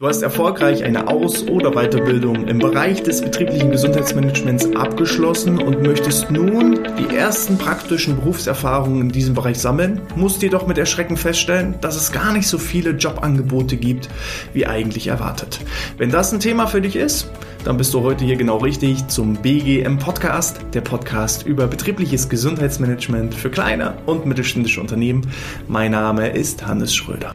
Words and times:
Du 0.00 0.08
hast 0.08 0.22
erfolgreich 0.22 0.82
eine 0.82 1.08
Aus- 1.08 1.46
oder 1.46 1.72
Weiterbildung 1.72 2.48
im 2.48 2.58
Bereich 2.58 3.02
des 3.02 3.20
betrieblichen 3.20 3.70
Gesundheitsmanagements 3.70 4.74
abgeschlossen 4.74 5.60
und 5.60 5.82
möchtest 5.82 6.30
nun 6.30 6.78
die 6.98 7.14
ersten 7.14 7.58
praktischen 7.58 8.16
Berufserfahrungen 8.16 9.02
in 9.02 9.08
diesem 9.10 9.34
Bereich 9.34 9.58
sammeln, 9.58 10.00
musst 10.16 10.40
jedoch 10.40 10.66
mit 10.66 10.78
Erschrecken 10.78 11.18
feststellen, 11.18 11.74
dass 11.82 11.96
es 11.96 12.12
gar 12.12 12.32
nicht 12.32 12.48
so 12.48 12.56
viele 12.56 12.92
Jobangebote 12.92 13.76
gibt, 13.76 14.08
wie 14.54 14.66
eigentlich 14.66 15.08
erwartet. 15.08 15.60
Wenn 15.98 16.08
das 16.08 16.32
ein 16.32 16.40
Thema 16.40 16.66
für 16.66 16.80
dich 16.80 16.96
ist, 16.96 17.30
dann 17.64 17.76
bist 17.76 17.92
du 17.92 18.00
heute 18.00 18.24
hier 18.24 18.36
genau 18.36 18.56
richtig 18.56 19.06
zum 19.08 19.34
BGM 19.34 19.98
Podcast, 19.98 20.62
der 20.72 20.80
Podcast 20.80 21.44
über 21.44 21.66
betriebliches 21.66 22.30
Gesundheitsmanagement 22.30 23.34
für 23.34 23.50
kleine 23.50 23.98
und 24.06 24.24
mittelständische 24.24 24.80
Unternehmen. 24.80 25.26
Mein 25.68 25.90
Name 25.90 26.30
ist 26.30 26.66
Hannes 26.66 26.94
Schröder. 26.94 27.34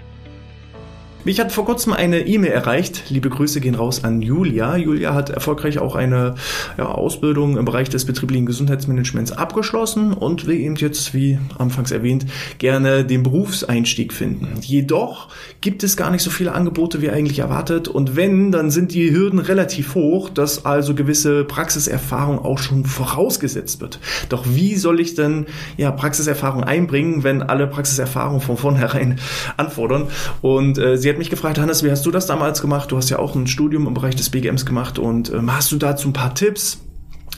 Mich 1.25 1.39
hat 1.39 1.51
vor 1.51 1.65
kurzem 1.65 1.91
eine 1.91 2.27
E-Mail 2.27 2.51
erreicht. 2.51 3.05
Liebe 3.09 3.31
Grüße 3.31 3.59
gehen 3.59 3.73
raus 3.73 4.03
an 4.03 4.21
Julia. 4.21 4.77
Julia 4.77 5.15
hat 5.15 5.31
erfolgreich 5.31 5.79
auch 5.79 5.95
eine 5.95 6.35
ja, 6.77 6.85
Ausbildung 6.85 7.57
im 7.57 7.65
Bereich 7.65 7.89
des 7.89 8.05
betrieblichen 8.05 8.45
Gesundheitsmanagements 8.45 9.31
abgeschlossen 9.31 10.13
und 10.13 10.45
will 10.45 10.59
eben 10.59 10.75
jetzt, 10.75 11.15
wie 11.15 11.39
anfangs 11.57 11.89
erwähnt, 11.89 12.27
gerne 12.59 13.03
den 13.03 13.23
Berufseinstieg 13.23 14.13
finden. 14.13 14.49
Jedoch 14.61 15.29
gibt 15.61 15.81
es 15.81 15.97
gar 15.97 16.11
nicht 16.11 16.21
so 16.21 16.29
viele 16.29 16.51
Angebote 16.51 17.01
wie 17.01 17.09
eigentlich 17.09 17.39
erwartet 17.39 17.87
und 17.87 18.15
wenn, 18.15 18.51
dann 18.51 18.69
sind 18.69 18.93
die 18.93 19.11
Hürden 19.11 19.39
relativ 19.39 19.95
hoch, 19.95 20.29
dass 20.29 20.63
also 20.63 20.93
gewisse 20.93 21.43
Praxiserfahrung 21.43 22.37
auch 22.37 22.59
schon 22.59 22.85
vorausgesetzt 22.85 23.81
wird. 23.81 23.99
Doch 24.29 24.45
wie 24.47 24.75
soll 24.75 24.99
ich 24.99 25.15
denn 25.15 25.47
ja 25.75 25.89
Praxiserfahrung 25.89 26.63
einbringen, 26.63 27.23
wenn 27.23 27.41
alle 27.41 27.65
Praxiserfahrung 27.65 28.41
von 28.41 28.57
vornherein 28.57 29.19
anfordern? 29.57 30.09
Und 30.43 30.77
äh, 30.77 30.97
sie 30.99 31.09
hat 31.09 31.14
mich 31.17 31.29
gefragt, 31.29 31.57
Hannes, 31.57 31.83
wie 31.83 31.91
hast 31.91 32.05
du 32.05 32.11
das 32.11 32.25
damals 32.25 32.61
gemacht? 32.61 32.91
Du 32.91 32.97
hast 32.97 33.09
ja 33.09 33.19
auch 33.19 33.35
ein 33.35 33.47
Studium 33.47 33.87
im 33.87 33.93
Bereich 33.93 34.15
des 34.15 34.29
BGMs 34.29 34.65
gemacht 34.65 34.99
und 34.99 35.31
ähm, 35.31 35.55
hast 35.55 35.71
du 35.71 35.77
dazu 35.77 36.09
ein 36.09 36.13
paar 36.13 36.35
Tipps? 36.35 36.79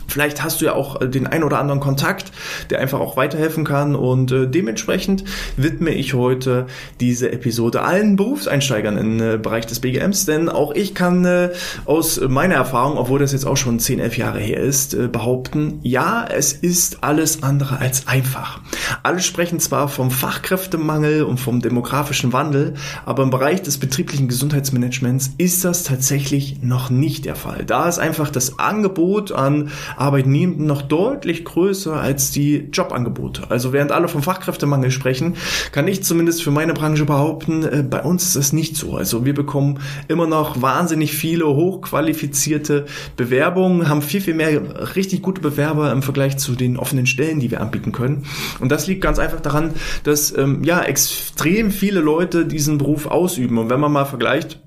Vielleicht 0.08 0.44
hast 0.44 0.62
du 0.62 0.66
ja 0.66 0.74
auch 0.74 1.02
äh, 1.02 1.10
den 1.10 1.28
ein 1.28 1.44
oder 1.44 1.60
anderen 1.60 1.80
Kontakt, 1.80 2.32
der 2.70 2.80
einfach 2.80 3.00
auch 3.00 3.18
weiterhelfen 3.18 3.64
kann 3.64 3.96
und 3.96 4.32
äh, 4.32 4.48
dementsprechend 4.48 5.24
widme 5.56 5.92
ich 5.92 6.14
heute 6.14 6.68
diese 7.00 7.32
Episode 7.32 7.82
allen 7.82 8.16
Berufseinsteigern 8.16 8.98
im 8.98 9.22
äh, 9.22 9.38
Bereich 9.38 9.66
des 9.66 9.80
BGMs, 9.80 10.26
denn 10.26 10.50
auch 10.50 10.74
ich 10.74 10.96
kann 10.96 11.26
äh, 11.26 11.50
aus 11.86 12.20
meiner 12.20 12.56
Erfahrung, 12.56 12.98
obwohl 12.98 13.20
das 13.20 13.32
jetzt 13.32 13.46
auch 13.46 13.58
schon 13.58 13.80
10, 13.80 14.00
11 14.00 14.18
Jahre 14.18 14.40
her 14.40 14.60
ist, 14.60 14.94
äh, 14.94 15.08
behaupten, 15.08 15.80
ja, 15.84 16.26
es 16.30 16.54
ist 16.54 17.04
alles 17.04 17.44
andere 17.44 17.80
als 17.80 18.08
einfach. 18.08 18.62
Alle 19.04 19.20
sprechen 19.20 19.60
zwar 19.60 19.88
vom 19.88 20.12
Fachkräftemangel 20.12 21.24
und 21.24 21.40
vom 21.40 21.62
demografischen 21.62 22.34
Wandel, 22.34 22.76
aber 23.06 23.24
im 23.24 23.30
Bereich 23.30 23.62
des 23.62 23.78
betrieblichen 23.78 24.28
Gesundheitsmanagements 24.28 25.32
ist 25.38 25.66
das 25.66 25.84
tatsächlich 25.84 26.62
noch 26.62 26.90
nicht 26.90 27.26
der 27.26 27.36
Fall. 27.36 27.66
Da 27.66 27.88
ist 27.88 28.00
einfach 28.00 28.30
das 28.30 28.60
Angebot 28.60 29.32
an 29.32 29.72
Arbeitnehmenden 29.96 30.66
noch 30.66 30.82
deutlich 30.82 31.46
größer 31.46 31.96
als 31.96 32.32
die 32.32 32.47
Jobangebote. 32.56 33.50
Also 33.50 33.74
während 33.74 33.92
alle 33.92 34.08
vom 34.08 34.24
Fachkräftemangel 34.24 34.92
sprechen, 34.92 35.36
kann 35.72 35.88
ich 35.88 36.04
zumindest 36.04 36.44
für 36.44 36.52
meine 36.52 36.74
Branche 36.74 37.06
behaupten, 37.06 37.64
äh, 37.64 37.84
bei 37.88 38.02
uns 38.02 38.24
ist 38.26 38.36
das 38.36 38.54
nicht 38.54 38.76
so. 38.76 38.96
Also 38.96 39.26
wir 39.26 39.34
bekommen 39.34 39.80
immer 40.08 40.28
noch 40.28 40.62
wahnsinnig 40.62 41.14
viele 41.14 41.46
hochqualifizierte 41.46 42.86
Bewerbungen, 43.16 43.90
haben 43.90 44.02
viel, 44.02 44.22
viel 44.22 44.34
mehr 44.34 44.96
richtig 44.96 45.22
gute 45.22 45.42
Bewerber 45.42 45.92
im 45.92 46.02
Vergleich 46.02 46.38
zu 46.38 46.56
den 46.56 46.78
offenen 46.78 47.06
Stellen, 47.06 47.40
die 47.40 47.52
wir 47.52 47.62
anbieten 47.62 47.92
können. 47.92 48.26
Und 48.60 48.72
das 48.72 48.88
liegt 48.88 49.02
ganz 49.02 49.20
einfach 49.20 49.42
daran, 49.42 49.72
dass 50.04 50.36
ähm, 50.36 50.64
ja 50.64 50.82
extrem 50.82 51.72
viele 51.72 52.00
Leute 52.00 52.46
diesen 52.46 52.78
Beruf 52.78 53.08
ausüben. 53.08 53.58
Und 53.58 53.70
wenn 53.70 53.80
man 53.80 53.92
mal 53.92 54.06
vergleicht, 54.06 54.60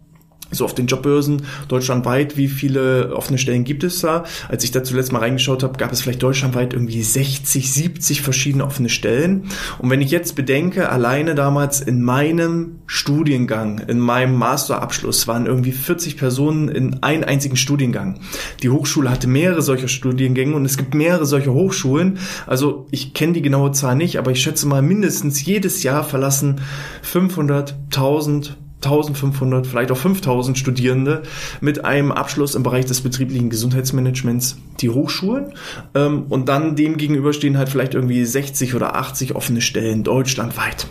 so 0.50 0.64
auf 0.64 0.74
den 0.74 0.86
Jobbörsen 0.86 1.42
deutschlandweit, 1.68 2.36
wie 2.36 2.48
viele 2.48 3.14
offene 3.14 3.38
Stellen 3.38 3.64
gibt 3.64 3.84
es 3.84 4.00
da? 4.00 4.24
Als 4.48 4.64
ich 4.64 4.70
da 4.70 4.82
zuletzt 4.82 5.12
mal 5.12 5.20
reingeschaut 5.20 5.62
habe, 5.62 5.78
gab 5.78 5.92
es 5.92 6.00
vielleicht 6.00 6.22
deutschlandweit 6.22 6.72
irgendwie 6.72 7.02
60, 7.02 7.72
70 7.72 8.22
verschiedene 8.22 8.64
offene 8.64 8.88
Stellen. 8.88 9.44
Und 9.78 9.90
wenn 9.90 10.00
ich 10.00 10.10
jetzt 10.10 10.34
bedenke, 10.34 10.88
alleine 10.88 11.34
damals 11.34 11.80
in 11.80 12.02
meinem 12.02 12.80
Studiengang, 12.86 13.80
in 13.86 14.00
meinem 14.00 14.34
Masterabschluss 14.34 15.28
waren 15.28 15.46
irgendwie 15.46 15.72
40 15.72 16.16
Personen 16.16 16.68
in 16.68 17.02
einem 17.02 17.24
einzigen 17.24 17.56
Studiengang. 17.56 18.20
Die 18.62 18.70
Hochschule 18.70 19.10
hatte 19.10 19.28
mehrere 19.28 19.62
solcher 19.62 19.88
Studiengänge 19.88 20.54
und 20.54 20.64
es 20.64 20.76
gibt 20.76 20.94
mehrere 20.94 21.26
solcher 21.26 21.52
Hochschulen. 21.52 22.18
Also 22.46 22.86
ich 22.90 23.14
kenne 23.14 23.34
die 23.34 23.42
genaue 23.42 23.72
Zahl 23.72 23.96
nicht, 23.96 24.18
aber 24.18 24.32
ich 24.32 24.42
schätze 24.42 24.66
mal 24.66 24.82
mindestens 24.82 25.44
jedes 25.44 25.82
Jahr 25.82 26.02
verlassen 26.02 26.60
500, 27.02 27.76
1000 27.86 28.56
1500, 28.82 29.66
vielleicht 29.66 29.90
auch 29.90 29.96
5000 29.96 30.56
Studierende 30.56 31.22
mit 31.60 31.84
einem 31.84 32.12
Abschluss 32.12 32.54
im 32.54 32.62
Bereich 32.62 32.86
des 32.86 33.02
betrieblichen 33.02 33.50
Gesundheitsmanagements 33.50 34.56
die 34.80 34.90
Hochschulen 34.90 35.52
ähm, 35.94 36.24
und 36.28 36.48
dann 36.48 36.76
dem 36.76 36.96
gegenüber 36.96 37.32
stehen 37.32 37.58
halt 37.58 37.68
vielleicht 37.68 37.94
irgendwie 37.94 38.24
60 38.24 38.74
oder 38.74 38.96
80 38.96 39.34
offene 39.34 39.60
Stellen 39.60 40.02
deutschlandweit. 40.02 40.86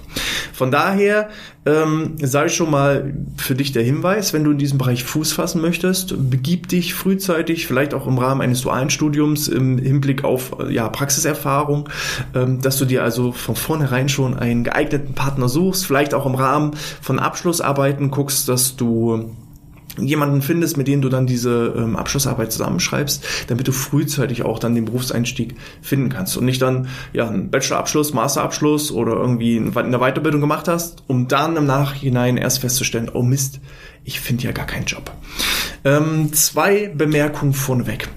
Von 0.53 0.71
daher 0.71 1.29
ähm, 1.69 2.15
sei 2.21 2.49
schon 2.49 2.71
mal 2.71 3.13
für 3.37 3.55
dich 3.55 3.71
der 3.71 3.83
Hinweis, 3.83 4.33
wenn 4.33 4.43
du 4.43 4.51
in 4.51 4.57
diesem 4.57 4.77
Bereich 4.77 5.03
Fuß 5.03 5.33
fassen 5.33 5.61
möchtest, 5.61 6.29
begib 6.29 6.67
dich 6.67 6.93
frühzeitig, 6.93 7.67
vielleicht 7.67 7.93
auch 7.93 8.07
im 8.07 8.17
Rahmen 8.17 8.41
eines 8.41 8.61
dualen 8.61 8.89
Studiums 8.89 9.47
im 9.47 9.77
Hinblick 9.77 10.23
auf 10.23 10.55
ja, 10.69 10.89
Praxiserfahrung, 10.89 11.89
ähm, 12.33 12.61
dass 12.61 12.77
du 12.77 12.85
dir 12.85 13.03
also 13.03 13.31
von 13.31 13.55
vornherein 13.55 14.09
schon 14.09 14.37
einen 14.37 14.63
geeigneten 14.63 15.13
Partner 15.13 15.47
suchst, 15.47 15.85
vielleicht 15.85 16.13
auch 16.13 16.25
im 16.25 16.35
Rahmen 16.35 16.71
von 17.01 17.19
Abschlussarbeiten 17.19 18.09
guckst, 18.11 18.49
dass 18.49 18.75
du 18.75 19.35
jemanden 20.05 20.41
findest, 20.41 20.77
mit 20.77 20.87
dem 20.87 21.01
du 21.01 21.09
dann 21.09 21.27
diese 21.27 21.73
ähm, 21.75 21.95
Abschlussarbeit 21.95 22.51
zusammenschreibst, 22.51 23.23
damit 23.47 23.67
du 23.67 23.71
frühzeitig 23.71 24.43
auch 24.43 24.59
dann 24.59 24.75
den 24.75 24.85
Berufseinstieg 24.85 25.55
finden 25.81 26.09
kannst 26.09 26.37
und 26.37 26.45
nicht 26.45 26.61
dann 26.61 26.87
ja 27.13 27.27
einen 27.27 27.49
Bachelorabschluss, 27.49 28.13
Masterabschluss 28.13 28.91
oder 28.91 29.13
irgendwie 29.13 29.57
eine 29.57 29.99
Weiterbildung 29.99 30.41
gemacht 30.41 30.67
hast, 30.67 31.03
um 31.07 31.27
dann 31.27 31.55
im 31.55 31.65
Nachhinein 31.65 32.37
erst 32.37 32.59
festzustellen, 32.59 33.09
oh 33.13 33.23
Mist, 33.23 33.59
ich 34.03 34.19
finde 34.19 34.45
ja 34.45 34.51
gar 34.51 34.65
keinen 34.65 34.85
Job. 34.85 35.11
Ähm, 35.83 36.33
zwei 36.33 36.87
Bemerkungen 36.87 37.53
vorneweg. 37.53 38.09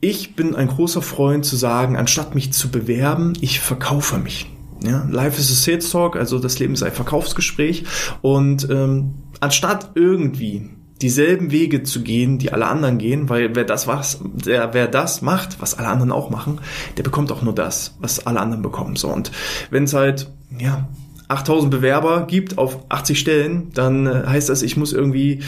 Ich 0.00 0.36
bin 0.36 0.54
ein 0.54 0.68
großer 0.68 1.00
Freund 1.00 1.46
zu 1.46 1.56
sagen, 1.56 1.96
anstatt 1.96 2.34
mich 2.34 2.52
zu 2.52 2.70
bewerben, 2.70 3.32
ich 3.40 3.60
verkaufe 3.60 4.18
mich. 4.18 4.50
Ja, 4.84 5.06
Life 5.10 5.40
is 5.40 5.50
a 5.50 5.54
Sales 5.54 5.88
Talk, 5.88 6.14
also 6.14 6.38
das 6.38 6.58
Leben 6.58 6.74
ist 6.74 6.82
ein 6.82 6.92
Verkaufsgespräch 6.92 7.84
und 8.20 8.68
ähm, 8.68 9.14
anstatt 9.40 9.92
irgendwie 9.94 10.68
dieselben 11.02 11.50
Wege 11.50 11.82
zu 11.82 12.02
gehen, 12.02 12.38
die 12.38 12.52
alle 12.52 12.66
anderen 12.66 12.98
gehen, 12.98 13.28
weil 13.28 13.54
wer 13.54 13.64
das 13.64 13.86
was, 13.86 14.20
der, 14.22 14.74
wer 14.74 14.86
das 14.86 15.22
macht, 15.22 15.60
was 15.60 15.78
alle 15.78 15.88
anderen 15.88 16.12
auch 16.12 16.30
machen, 16.30 16.60
der 16.96 17.02
bekommt 17.02 17.32
auch 17.32 17.42
nur 17.42 17.54
das, 17.54 17.96
was 18.00 18.26
alle 18.26 18.40
anderen 18.40 18.62
bekommen. 18.62 18.96
So 18.96 19.08
und 19.08 19.32
wenn 19.70 19.84
es 19.84 19.94
halt 19.94 20.30
ja 20.58 20.88
8000 21.28 21.70
Bewerber 21.70 22.26
gibt 22.26 22.58
auf 22.58 22.84
80 22.90 23.18
Stellen, 23.18 23.70
dann 23.72 24.06
äh, 24.06 24.24
heißt 24.26 24.48
das, 24.48 24.62
ich 24.62 24.76
muss 24.76 24.92
irgendwie 24.92 25.40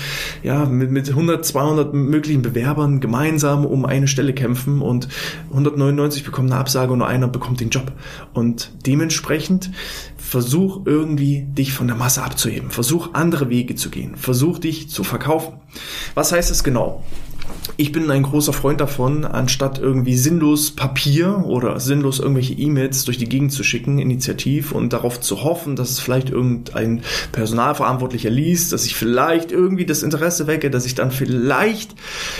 ja 0.42 0.64
mit, 0.64 0.90
mit 0.90 1.08
100, 1.08 1.44
200 1.44 1.92
möglichen 1.92 2.42
Bewerbern 2.42 3.00
gemeinsam 3.00 3.66
um 3.66 3.84
eine 3.84 4.08
Stelle 4.08 4.32
kämpfen 4.32 4.80
und 4.80 5.08
199 5.50 6.24
bekommen 6.24 6.50
eine 6.50 6.60
Absage 6.60 6.92
und 6.92 6.98
nur 6.98 7.08
einer 7.08 7.28
bekommt 7.28 7.60
den 7.60 7.70
Job. 7.70 7.92
Und 8.32 8.72
dementsprechend 8.86 9.70
versuch 10.16 10.86
irgendwie 10.86 11.42
dich 11.42 11.72
von 11.72 11.86
der 11.86 11.96
Masse 11.96 12.22
abzuheben. 12.22 12.70
Versuch 12.70 13.10
andere 13.12 13.50
Wege 13.50 13.74
zu 13.74 13.90
gehen. 13.90 14.16
Versuch 14.16 14.58
dich 14.58 14.88
zu 14.88 15.04
verkaufen. 15.04 15.60
Was 16.14 16.32
heißt 16.32 16.50
es 16.50 16.64
genau? 16.64 17.04
Ich 17.76 17.92
bin 17.92 18.10
ein 18.10 18.22
großer 18.22 18.52
Freund 18.52 18.80
davon, 18.80 19.24
anstatt 19.24 19.78
irgendwie 19.78 20.16
sinnlos 20.16 20.70
Papier 20.70 21.44
oder 21.44 21.78
sinnlos 21.80 22.20
irgendwelche 22.20 22.54
E-Mails 22.54 23.04
durch 23.04 23.18
die 23.18 23.28
Gegend 23.28 23.52
zu 23.52 23.62
schicken, 23.62 23.98
initiativ 23.98 24.72
und 24.72 24.92
darauf 24.92 25.20
zu 25.20 25.42
hoffen, 25.44 25.76
dass 25.76 25.90
es 25.90 26.00
vielleicht 26.00 26.30
irgendein 26.30 27.02
Personalverantwortlicher 27.32 28.30
liest, 28.30 28.72
dass 28.72 28.86
ich 28.86 28.96
vielleicht 28.96 29.52
irgendwie 29.52 29.84
das 29.84 30.02
Interesse 30.02 30.46
wecke, 30.46 30.70
dass 30.70 30.86
ich 30.86 30.94
dann 30.94 31.10
vielleicht 31.10 31.94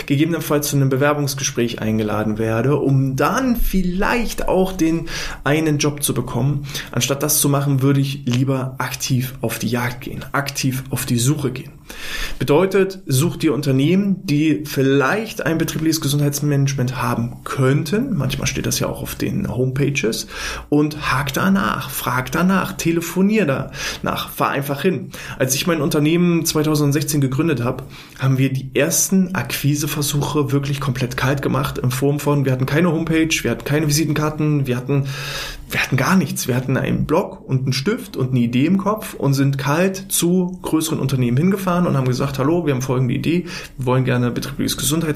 gegebenenfalls 0.05 0.69
zu 0.69 0.75
einem 0.75 0.89
Bewerbungsgespräch 0.89 1.81
eingeladen 1.81 2.37
werde, 2.37 2.77
um 2.77 3.15
dann 3.15 3.55
vielleicht 3.55 4.47
auch 4.47 4.71
den 4.71 5.07
einen 5.43 5.77
Job 5.77 6.01
zu 6.03 6.13
bekommen. 6.13 6.65
Anstatt 6.91 7.21
das 7.21 7.41
zu 7.41 7.49
machen, 7.49 7.81
würde 7.81 7.99
ich 7.99 8.23
lieber 8.25 8.75
aktiv 8.79 9.35
auf 9.41 9.59
die 9.59 9.67
Jagd 9.67 10.01
gehen, 10.01 10.25
aktiv 10.31 10.83
auf 10.89 11.05
die 11.05 11.17
Suche 11.17 11.51
gehen. 11.51 11.71
Bedeutet, 12.39 12.99
such 13.05 13.37
dir 13.37 13.53
Unternehmen, 13.53 14.25
die 14.25 14.63
vielleicht 14.65 15.16
vielleicht 15.17 15.47
ein 15.47 15.57
betriebliches 15.57 15.99
Gesundheitsmanagement 15.99 17.01
haben 17.01 17.43
könnten. 17.43 18.15
Manchmal 18.15 18.45
steht 18.45 18.67
das 18.67 18.79
ja 18.79 18.85
auch 18.85 19.01
auf 19.01 19.15
den 19.15 19.47
Homepages. 19.51 20.27
Und 20.69 21.11
hakt 21.11 21.37
danach, 21.37 21.89
frag 21.89 22.31
danach, 22.31 22.73
telefonier 22.73 23.47
danach, 23.47 24.29
fahr 24.29 24.49
einfach 24.49 24.83
hin. 24.83 25.09
Als 25.39 25.55
ich 25.55 25.65
mein 25.65 25.81
Unternehmen 25.81 26.45
2016 26.45 27.19
gegründet 27.19 27.63
habe, 27.63 27.83
haben 28.19 28.37
wir 28.37 28.53
die 28.53 28.69
ersten 28.75 29.33
Akquiseversuche 29.33 30.51
wirklich 30.51 30.79
komplett 30.79 31.17
kalt 31.17 31.41
gemacht 31.41 31.79
in 31.79 31.89
Form 31.89 32.19
von, 32.19 32.45
wir 32.45 32.51
hatten 32.51 32.67
keine 32.67 32.91
Homepage, 32.91 33.29
wir 33.41 33.49
hatten 33.49 33.65
keine 33.65 33.87
Visitenkarten, 33.87 34.67
wir 34.67 34.77
hatten 34.77 35.07
wir 35.69 35.81
hatten 35.81 35.97
gar 35.97 36.15
nichts. 36.15 36.47
Wir 36.47 36.55
hatten 36.55 36.77
einen 36.77 37.05
Block 37.05 37.41
und 37.45 37.63
einen 37.63 37.73
Stift 37.73 38.15
und 38.15 38.31
eine 38.31 38.39
Idee 38.39 38.65
im 38.65 38.77
Kopf 38.77 39.13
und 39.15 39.33
sind 39.33 39.57
kalt 39.57 40.05
zu 40.09 40.57
größeren 40.61 40.99
Unternehmen 40.99 41.35
hingefahren 41.35 41.85
und 41.87 41.97
haben 41.97 42.07
gesagt, 42.07 42.39
hallo, 42.39 42.65
wir 42.65 42.73
haben 42.73 42.81
folgende 42.81 43.13
Idee. 43.13 43.45
Wir 43.77 43.85
wollen 43.85 44.05
gerne 44.05 44.31
betriebliches 44.31 44.77
Gesundheitsmanagement, 44.77 45.06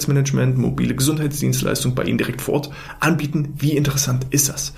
mobile 0.58 0.96
Gesundheitsdienstleistung 0.96 1.96
bei 1.96 2.04
Ihnen 2.04 2.18
direkt 2.18 2.42
vor 2.42 2.56
Ort 2.56 2.72
anbieten. 3.00 3.54
Wie 3.58 3.76
interessant 3.76 4.28
ist 4.30 4.50
das? 4.50 4.74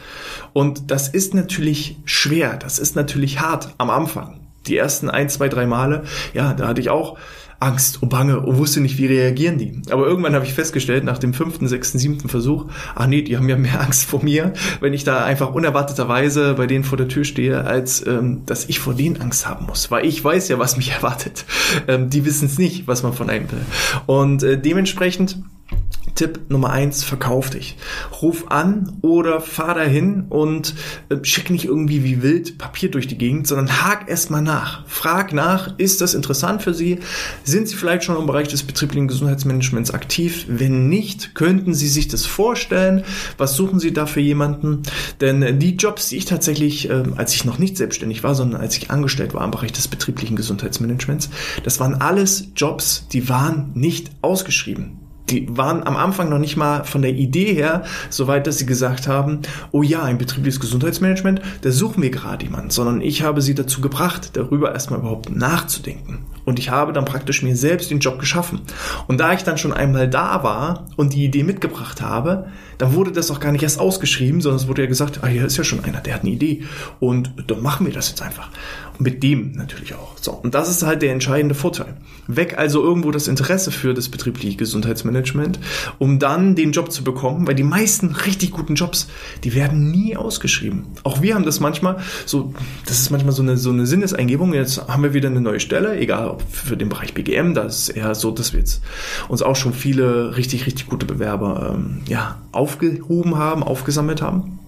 Und 0.54 0.92
das 0.92 1.08
ist 1.08 1.34
natürlich 1.34 1.98
schwer. 2.06 2.58
Das 2.58 2.80
ist 2.80 2.96
natürlich 2.96 3.40
hart 3.40 3.74
am 3.78 3.90
Anfang. 3.90 4.40
Die 4.68 4.78
ersten 4.78 5.10
ein, 5.10 5.30
zwei, 5.30 5.50
drei 5.50 5.66
Male, 5.66 6.04
ja, 6.34 6.54
da 6.54 6.68
hatte 6.68 6.82
ich 6.82 6.90
auch 6.90 7.18
Angst 7.64 8.02
und 8.02 8.10
Bange 8.10 8.40
und 8.42 8.58
wusste 8.58 8.82
nicht, 8.82 8.98
wie 8.98 9.06
reagieren 9.06 9.58
die. 9.58 9.82
Aber 9.90 10.06
irgendwann 10.06 10.36
habe 10.36 10.46
ich 10.46 10.54
festgestellt, 10.54 11.04
nach 11.04 11.18
dem 11.18 11.34
fünften, 11.34 11.68
sechsten, 11.68 11.98
siebten 11.98 12.30
Versuch, 12.30 12.66
ah 12.96 13.08
nee, 13.08 13.22
die 13.22 13.38
haben 13.38 13.50
ja 13.50 13.58
mehr 13.58 13.82
Angst 13.82 14.06
vor 14.06 14.24
mir, 14.24 14.54
wenn 14.80 14.94
ich 14.94 15.04
da 15.04 15.24
einfach 15.24 15.54
unerwarteterweise 15.54 16.54
bei 16.56 16.68
denen 16.68 16.84
vor 16.84 16.98
der 16.98 17.08
Tür 17.08 17.24
stehe, 17.24 17.64
als 17.66 18.06
ähm, 18.06 18.44
dass 18.46 18.66
ich 18.70 18.80
vor 18.80 18.94
denen 18.94 19.20
Angst 19.22 19.48
haben 19.48 19.66
muss. 19.66 19.90
Weil 19.92 20.06
ich 20.06 20.24
weiß 20.24 20.50
ja, 20.50 20.60
was 20.60 20.78
mich 20.78 20.92
erwartet. 20.92 21.46
Ähm, 21.88 22.10
die 22.10 22.26
wissen 22.26 22.46
es 22.46 22.58
nicht, 22.58 22.88
was 22.88 23.04
man 23.04 23.14
von 23.14 23.30
einem 23.30 23.52
will. 23.52 23.62
Und 24.06 24.44
äh, 24.44 24.60
dementsprechend 24.60 25.38
Tipp 26.16 26.42
Nummer 26.50 26.70
eins, 26.70 27.04
verkauf 27.04 27.50
dich. 27.50 27.76
Ruf 28.22 28.52
an 28.52 28.98
oder 29.02 29.42
fahr 29.42 29.74
dahin 29.76 30.26
und 30.30 30.76
äh, 31.10 31.18
schick 31.24 31.50
nicht 31.50 31.66
irgendwie 31.66 32.04
wie 32.04 32.22
wild 32.22 32.58
Papier 32.58 32.92
durch 32.92 33.08
die 33.08 33.18
Gegend, 33.18 33.48
sondern 33.48 33.82
hak 33.82 34.10
erstmal 34.10 34.42
nach. 34.42 34.88
Frag 34.88 35.34
nach, 35.34 35.78
ist 35.78 36.02
das 36.02 36.14
interessant 36.14 36.62
für 36.62 36.74
Sie? 36.74 37.00
Sind 37.44 37.68
Sie 37.68 37.76
vielleicht 37.76 38.04
schon 38.04 38.18
im 38.18 38.28
Bereich 38.28 38.48
des 38.48 38.64
betrieblichen 38.64 39.08
Gesundheitsmanagements 39.08 39.92
aktiv? 39.92 40.46
Wenn 40.48 40.88
nicht, 40.88 41.36
könnten 41.36 41.74
Sie 41.74 41.88
sich 41.88 42.08
das 42.08 42.26
vorstellen? 42.26 43.04
Was 43.38 43.56
suchen 43.56 43.80
Sie 43.80 43.94
da 43.94 44.06
für 44.06 44.22
jemanden? 44.22 44.84
Denn 45.20 45.60
die 45.60 45.76
Jobs, 45.76 46.10
die 46.10 46.18
ich 46.18 46.26
tatsächlich, 46.26 46.90
äh, 46.90 47.04
als 47.16 47.34
ich 47.34 47.46
noch 47.46 47.58
nicht 47.58 47.78
selbstständig 47.78 48.24
war, 48.24 48.36
sondern 48.36 48.62
als 48.62 48.78
ich 48.78 48.92
angestellt 48.92 49.34
war 49.34 49.44
im 49.44 49.52
Bereich 49.52 49.72
des 49.72 49.88
betrieblichen 49.88 50.36
Gesundheitsmanagements, 50.36 51.30
das 51.64 51.80
waren 51.80 51.96
alles 51.96 52.50
Jobs, 52.56 53.08
die 53.12 53.30
waren 53.30 53.72
nicht 53.74 54.12
ausgeschrieben 54.22 55.03
die 55.30 55.48
waren 55.58 55.84
am 55.84 55.96
Anfang 55.96 56.30
noch 56.30 56.40
nicht 56.40 56.58
mal 56.58 56.84
von 56.84 57.02
der 57.02 57.12
Idee 57.12 57.54
her 57.54 57.84
so 58.10 58.28
weit, 58.28 58.46
dass 58.48 58.58
sie 58.58 58.66
gesagt 58.66 59.08
haben, 59.08 59.40
oh 59.72 59.82
ja, 59.82 60.04
ein 60.04 60.18
betriebliches 60.18 60.60
Gesundheitsmanagement, 60.60 61.42
da 61.62 61.72
suchen 61.72 62.04
wir 62.04 62.10
gerade 62.10 62.46
jemanden, 62.46 62.70
sondern 62.70 63.02
ich 63.02 63.24
habe 63.24 63.42
sie 63.42 63.56
dazu 63.56 63.82
gebracht, 63.82 64.32
darüber 64.34 64.74
erstmal 64.74 65.00
überhaupt 65.00 65.34
nachzudenken. 65.34 66.26
Und 66.46 66.60
ich 66.60 66.70
habe 66.70 66.92
dann 66.92 67.06
praktisch 67.06 67.42
mir 67.42 67.56
selbst 67.56 67.90
den 67.90 68.00
Job 68.00 68.20
geschaffen. 68.20 68.62
Und 69.08 69.20
da 69.20 69.34
ich 69.34 69.44
dann 69.44 69.58
schon 69.58 69.72
einmal 69.72 70.10
da 70.10 70.44
war 70.44 70.88
und 70.98 71.14
die 71.14 71.24
Idee 71.24 71.44
mitgebracht 71.44 72.02
habe, 72.02 72.48
dann 72.78 72.94
wurde 72.94 73.12
das 73.12 73.32
auch 73.32 73.40
gar 73.40 73.52
nicht 73.52 73.64
erst 73.64 73.80
ausgeschrieben, 73.80 74.42
sondern 74.42 74.60
es 74.60 74.68
wurde 74.68 74.82
ja 74.82 74.88
gesagt, 74.88 75.20
ah, 75.22 75.28
hier 75.28 75.46
ist 75.46 75.58
ja 75.58 75.64
schon 75.64 75.84
einer, 75.84 76.02
der 76.02 76.16
hat 76.16 76.22
eine 76.24 76.32
Idee. 76.32 76.64
Und 77.00 77.34
dann 77.48 77.62
machen 77.62 77.86
wir 77.86 77.94
das 77.94 78.10
jetzt 78.10 78.22
einfach. 78.22 78.50
Und 78.98 79.02
mit 79.02 79.24
dem 79.24 79.54
natürlich 79.54 79.96
auch. 79.96 80.18
So. 80.20 80.32
Und 80.32 80.54
das 80.54 80.70
ist 80.70 80.84
halt 80.84 81.02
der 81.02 81.14
entscheidende 81.14 81.56
Vorteil. 81.56 81.96
Weg 82.28 82.58
also 82.58 82.84
irgendwo 82.84 83.12
das 83.12 83.28
Interesse 83.28 83.72
für 83.72 83.94
das 83.94 84.10
betriebliche 84.10 84.58
Gesundheitsmanagement, 84.58 85.13
um 86.00 86.20
dann 86.20 86.56
den 86.56 86.72
Job 86.72 86.92
zu 86.92 87.04
bekommen, 87.04 87.48
weil 87.48 87.56
die 87.56 87.64
meisten 87.64 88.08
richtig 88.14 88.52
guten 88.52 88.76
Jobs, 88.76 89.08
die 89.44 89.54
werden 89.54 89.92
nie 89.92 90.16
ausgeschrieben. 90.16 90.86
Auch 91.04 91.22
wir 91.22 91.36
haben 91.36 91.46
das 91.46 91.60
manchmal 91.60 91.98
so, 92.26 92.54
das 92.86 93.00
ist 93.00 93.10
manchmal 93.10 93.34
so 93.34 93.42
eine, 93.42 93.58
so 93.58 93.70
eine 93.70 93.86
Sinneseingebung. 93.86 94.54
Jetzt 94.54 94.88
haben 94.88 95.04
wir 95.04 95.14
wieder 95.14 95.30
eine 95.30 95.42
neue 95.42 95.60
Stelle, 95.60 95.98
egal 95.98 96.28
ob 96.28 96.44
für 96.52 96.78
den 96.78 96.90
Bereich 96.90 97.14
BGM, 97.14 97.54
das 97.54 97.90
ist 97.90 97.90
eher 97.90 98.16
so, 98.16 98.32
dass 98.32 98.54
wir 98.54 98.60
jetzt 98.60 98.82
uns 99.28 99.42
auch 99.42 99.56
schon 99.56 99.74
viele 99.74 100.36
richtig, 100.38 100.66
richtig 100.66 100.88
gute 100.88 101.06
Bewerber 101.06 101.76
ähm, 101.76 102.02
ja, 102.08 102.38
aufgehoben 102.52 103.38
haben, 103.38 103.64
aufgesammelt 103.64 104.22
haben 104.22 104.60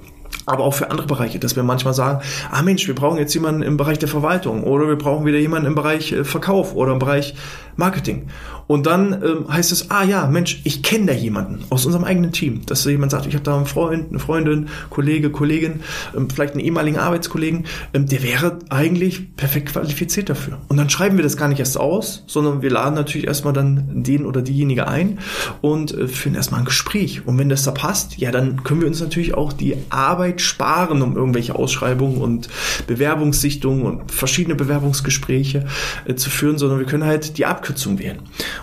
aber 0.46 0.64
auch 0.64 0.74
für 0.74 0.92
andere 0.92 1.08
Bereiche, 1.08 1.40
dass 1.40 1.56
wir 1.56 1.64
manchmal 1.64 1.94
sagen, 1.94 2.22
ah 2.52 2.62
Mensch, 2.62 2.88
wir 2.88 2.96
brauchen 2.96 3.18
jetzt 3.18 3.34
jemanden 3.34 3.64
im 3.64 3.78
Bereich 3.78 4.00
der 4.00 4.10
Verwaltung 4.10 4.64
oder 4.64 4.88
wir 4.88 4.98
brauchen 4.98 5.26
wieder 5.26 5.40
jemanden 5.40 5.68
im 5.68 5.76
Bereich 5.76 6.12
äh, 6.12 6.24
Verkauf 6.24 6.76
oder 6.76 6.94
im 6.94 7.00
Bereich 7.00 7.36
Marketing. 7.78 8.28
Und 8.68 8.88
dann 8.88 9.14
ähm, 9.14 9.46
heißt 9.48 9.72
es, 9.72 9.92
ah 9.92 10.04
ja, 10.04 10.26
Mensch, 10.28 10.62
ich 10.64 10.82
kenne 10.82 11.08
da 11.08 11.14
jemanden 11.14 11.64
aus 11.70 11.86
unserem 11.86 12.04
eigenen 12.04 12.32
Team. 12.32 12.66
Dass 12.66 12.84
jemand 12.86 13.12
sagt, 13.12 13.28
ich 13.28 13.36
habe 13.36 13.44
da 13.44 13.56
einen 13.56 13.68
Freund, 13.68 14.10
eine 14.10 14.20
Freundin, 14.20 14.70
Kollege, 14.90 15.30
Kollegin, 15.30 15.82
ähm, 16.16 16.30
vielleicht 16.30 16.54
einen 16.54 16.64
ehemaligen 16.64 16.98
Arbeitskollegen, 16.98 17.66
ähm, 17.94 18.08
der 18.08 18.24
wäre 18.24 18.60
eigentlich 18.70 19.36
perfekt 19.36 19.70
qualifiziert 19.70 20.30
dafür. 20.30 20.58
Und 20.68 20.78
dann 20.78 20.90
schreiben 20.90 21.18
wir 21.18 21.24
das 21.24 21.38
gar 21.38 21.48
nicht 21.48 21.60
erst 21.60 21.78
aus, 21.78 22.24
sondern 22.28 22.62
wir 22.62 22.72
laden 22.72 22.96
natürlich 22.96 23.28
erstmal 23.28 23.54
dann 23.54 24.04
den 24.04 24.26
oder 24.26 24.42
diejenige 24.42 24.88
ein 24.88 25.20
und 25.62 25.94
äh, 25.94 26.08
führen 26.08 26.36
erstmal 26.36 26.62
ein 26.62 26.66
Gespräch. 26.66 27.28
Und 27.28 27.38
wenn 27.38 27.50
das 27.50 27.64
da 27.64 27.72
passt, 27.72 28.18
ja, 28.18 28.32
dann 28.32 28.64
können 28.64 28.82
wir 28.82 28.88
uns 28.88 29.00
natürlich 29.00 29.36
auch 29.36 29.54
die 29.54 29.78
Arbeit 29.90 30.42
sparen, 30.42 31.02
um 31.04 31.16
irgendwelche 31.16 31.56
Ausschreibungen 31.56 32.18
und 32.18 32.50
Bewerbungssichtungen 32.88 33.84
und 33.84 34.12
verschiedene 34.12 34.56
Bewerbungsgespräche 34.56 35.66
äh, 36.06 36.16
zu 36.16 36.32
führen, 36.32 36.58
sondern 36.58 36.80
wir 36.80 36.88
können 36.88 37.06
halt 37.06 37.38
die 37.38 37.46
Abkürzung 37.66 37.98
wählen. 37.98 38.20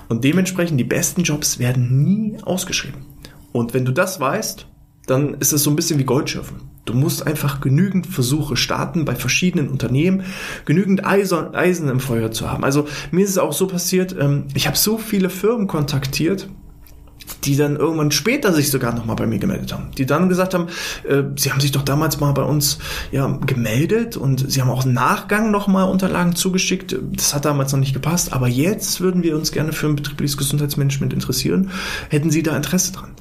Und 0.08 0.22
dementsprechend, 0.22 0.78
die 0.78 0.84
besten 0.84 1.22
Jobs 1.22 1.58
werden 1.58 2.04
nie 2.04 2.37
ausgeschrieben. 2.43 3.04
Und 3.50 3.75
wenn 3.75 3.84
du 3.84 3.93
das 3.93 4.20
weißt, 4.20 4.66
dann 5.06 5.34
ist 5.34 5.52
es 5.52 5.64
so 5.64 5.70
ein 5.70 5.76
bisschen 5.76 5.99
wie 5.99 6.04
Goldschürfen. 6.04 6.60
Du 6.84 6.94
musst 6.94 7.26
einfach 7.26 7.60
genügend 7.60 8.06
Versuche 8.06 8.56
starten 8.56 9.04
bei 9.04 9.16
verschiedenen 9.16 9.69
Unternehmen, 9.69 10.22
genügend 10.64 11.04
Eisen 11.04 11.88
im 11.88 12.00
Feuer 12.00 12.31
zu 12.31 12.50
haben. 12.50 12.64
Also 12.64 12.87
mir 13.10 13.25
ist 13.25 13.31
es 13.31 13.38
auch 13.38 13.52
so 13.52 13.66
passiert, 13.66 14.14
ähm, 14.19 14.46
ich 14.54 14.66
habe 14.66 14.76
so 14.76 14.99
viele 14.99 15.31
Firmen 15.31 15.66
kontaktiert, 15.66 16.48
die 17.44 17.56
dann 17.56 17.76
irgendwann 17.76 18.11
später 18.11 18.52
sich 18.52 18.70
sogar 18.70 18.94
nochmal 18.94 19.17
bei 19.17 19.26
mir 19.26 19.38
gemeldet 19.38 19.73
haben. 19.73 19.90
Die 19.96 20.06
dann 20.06 20.29
gesagt 20.29 20.55
haben, 20.55 20.69
äh, 21.08 21.23
sie 21.37 21.50
haben 21.50 21.61
sich 21.61 21.73
doch 21.73 21.82
damals 21.82 22.20
mal 22.20 22.32
bei 22.32 22.43
uns 22.43 22.79
ja, 23.11 23.26
gemeldet 23.26 24.17
und 24.17 24.50
sie 24.50 24.61
haben 24.61 24.70
auch 24.70 24.84
im 24.84 24.93
Nachgang 24.93 25.50
nochmal 25.50 25.88
Unterlagen 25.88 26.34
zugeschickt. 26.34 26.96
Das 27.12 27.34
hat 27.34 27.44
damals 27.44 27.73
noch 27.73 27.81
nicht 27.81 27.94
gepasst, 27.94 28.32
aber 28.32 28.49
jetzt 28.49 29.00
würden 29.00 29.23
wir 29.23 29.37
uns 29.37 29.52
gerne 29.52 29.73
für 29.73 29.87
ein 29.87 29.96
betriebliches 29.96 30.37
Gesundheitsmanagement 30.37 31.12
interessieren. 31.12 31.70
Hätten 32.08 32.31
Sie 32.31 32.43
da 32.43 32.56
Interesse 32.56 32.93
dran? 32.93 33.12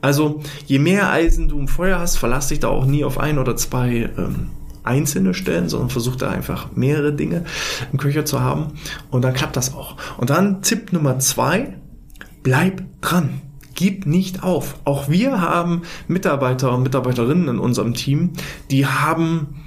Also 0.00 0.42
je 0.66 0.78
mehr 0.78 1.10
Eisen 1.10 1.48
du 1.48 1.58
im 1.58 1.68
Feuer 1.68 1.98
hast, 1.98 2.16
verlass 2.16 2.48
dich 2.48 2.60
da 2.60 2.68
auch 2.68 2.86
nie 2.86 3.04
auf 3.04 3.18
ein 3.18 3.38
oder 3.38 3.56
zwei 3.56 4.10
ähm, 4.16 4.50
einzelne 4.84 5.34
Stellen, 5.34 5.68
sondern 5.68 5.90
versuch 5.90 6.16
da 6.16 6.30
einfach 6.30 6.68
mehrere 6.74 7.12
Dinge 7.12 7.44
im 7.92 7.98
Köcher 7.98 8.24
zu 8.24 8.40
haben 8.40 8.74
und 9.10 9.22
dann 9.22 9.34
klappt 9.34 9.56
das 9.56 9.74
auch. 9.74 9.96
Und 10.16 10.30
dann 10.30 10.62
Tipp 10.62 10.92
Nummer 10.92 11.18
zwei, 11.18 11.78
bleib 12.42 12.84
dran 13.00 13.40
gib 13.76 14.06
nicht 14.06 14.42
auf. 14.42 14.80
Auch 14.84 15.08
wir 15.08 15.40
haben 15.40 15.82
Mitarbeiter 16.08 16.72
und 16.72 16.82
Mitarbeiterinnen 16.82 17.48
in 17.48 17.58
unserem 17.60 17.94
Team, 17.94 18.32
die 18.70 18.86
haben 18.86 19.62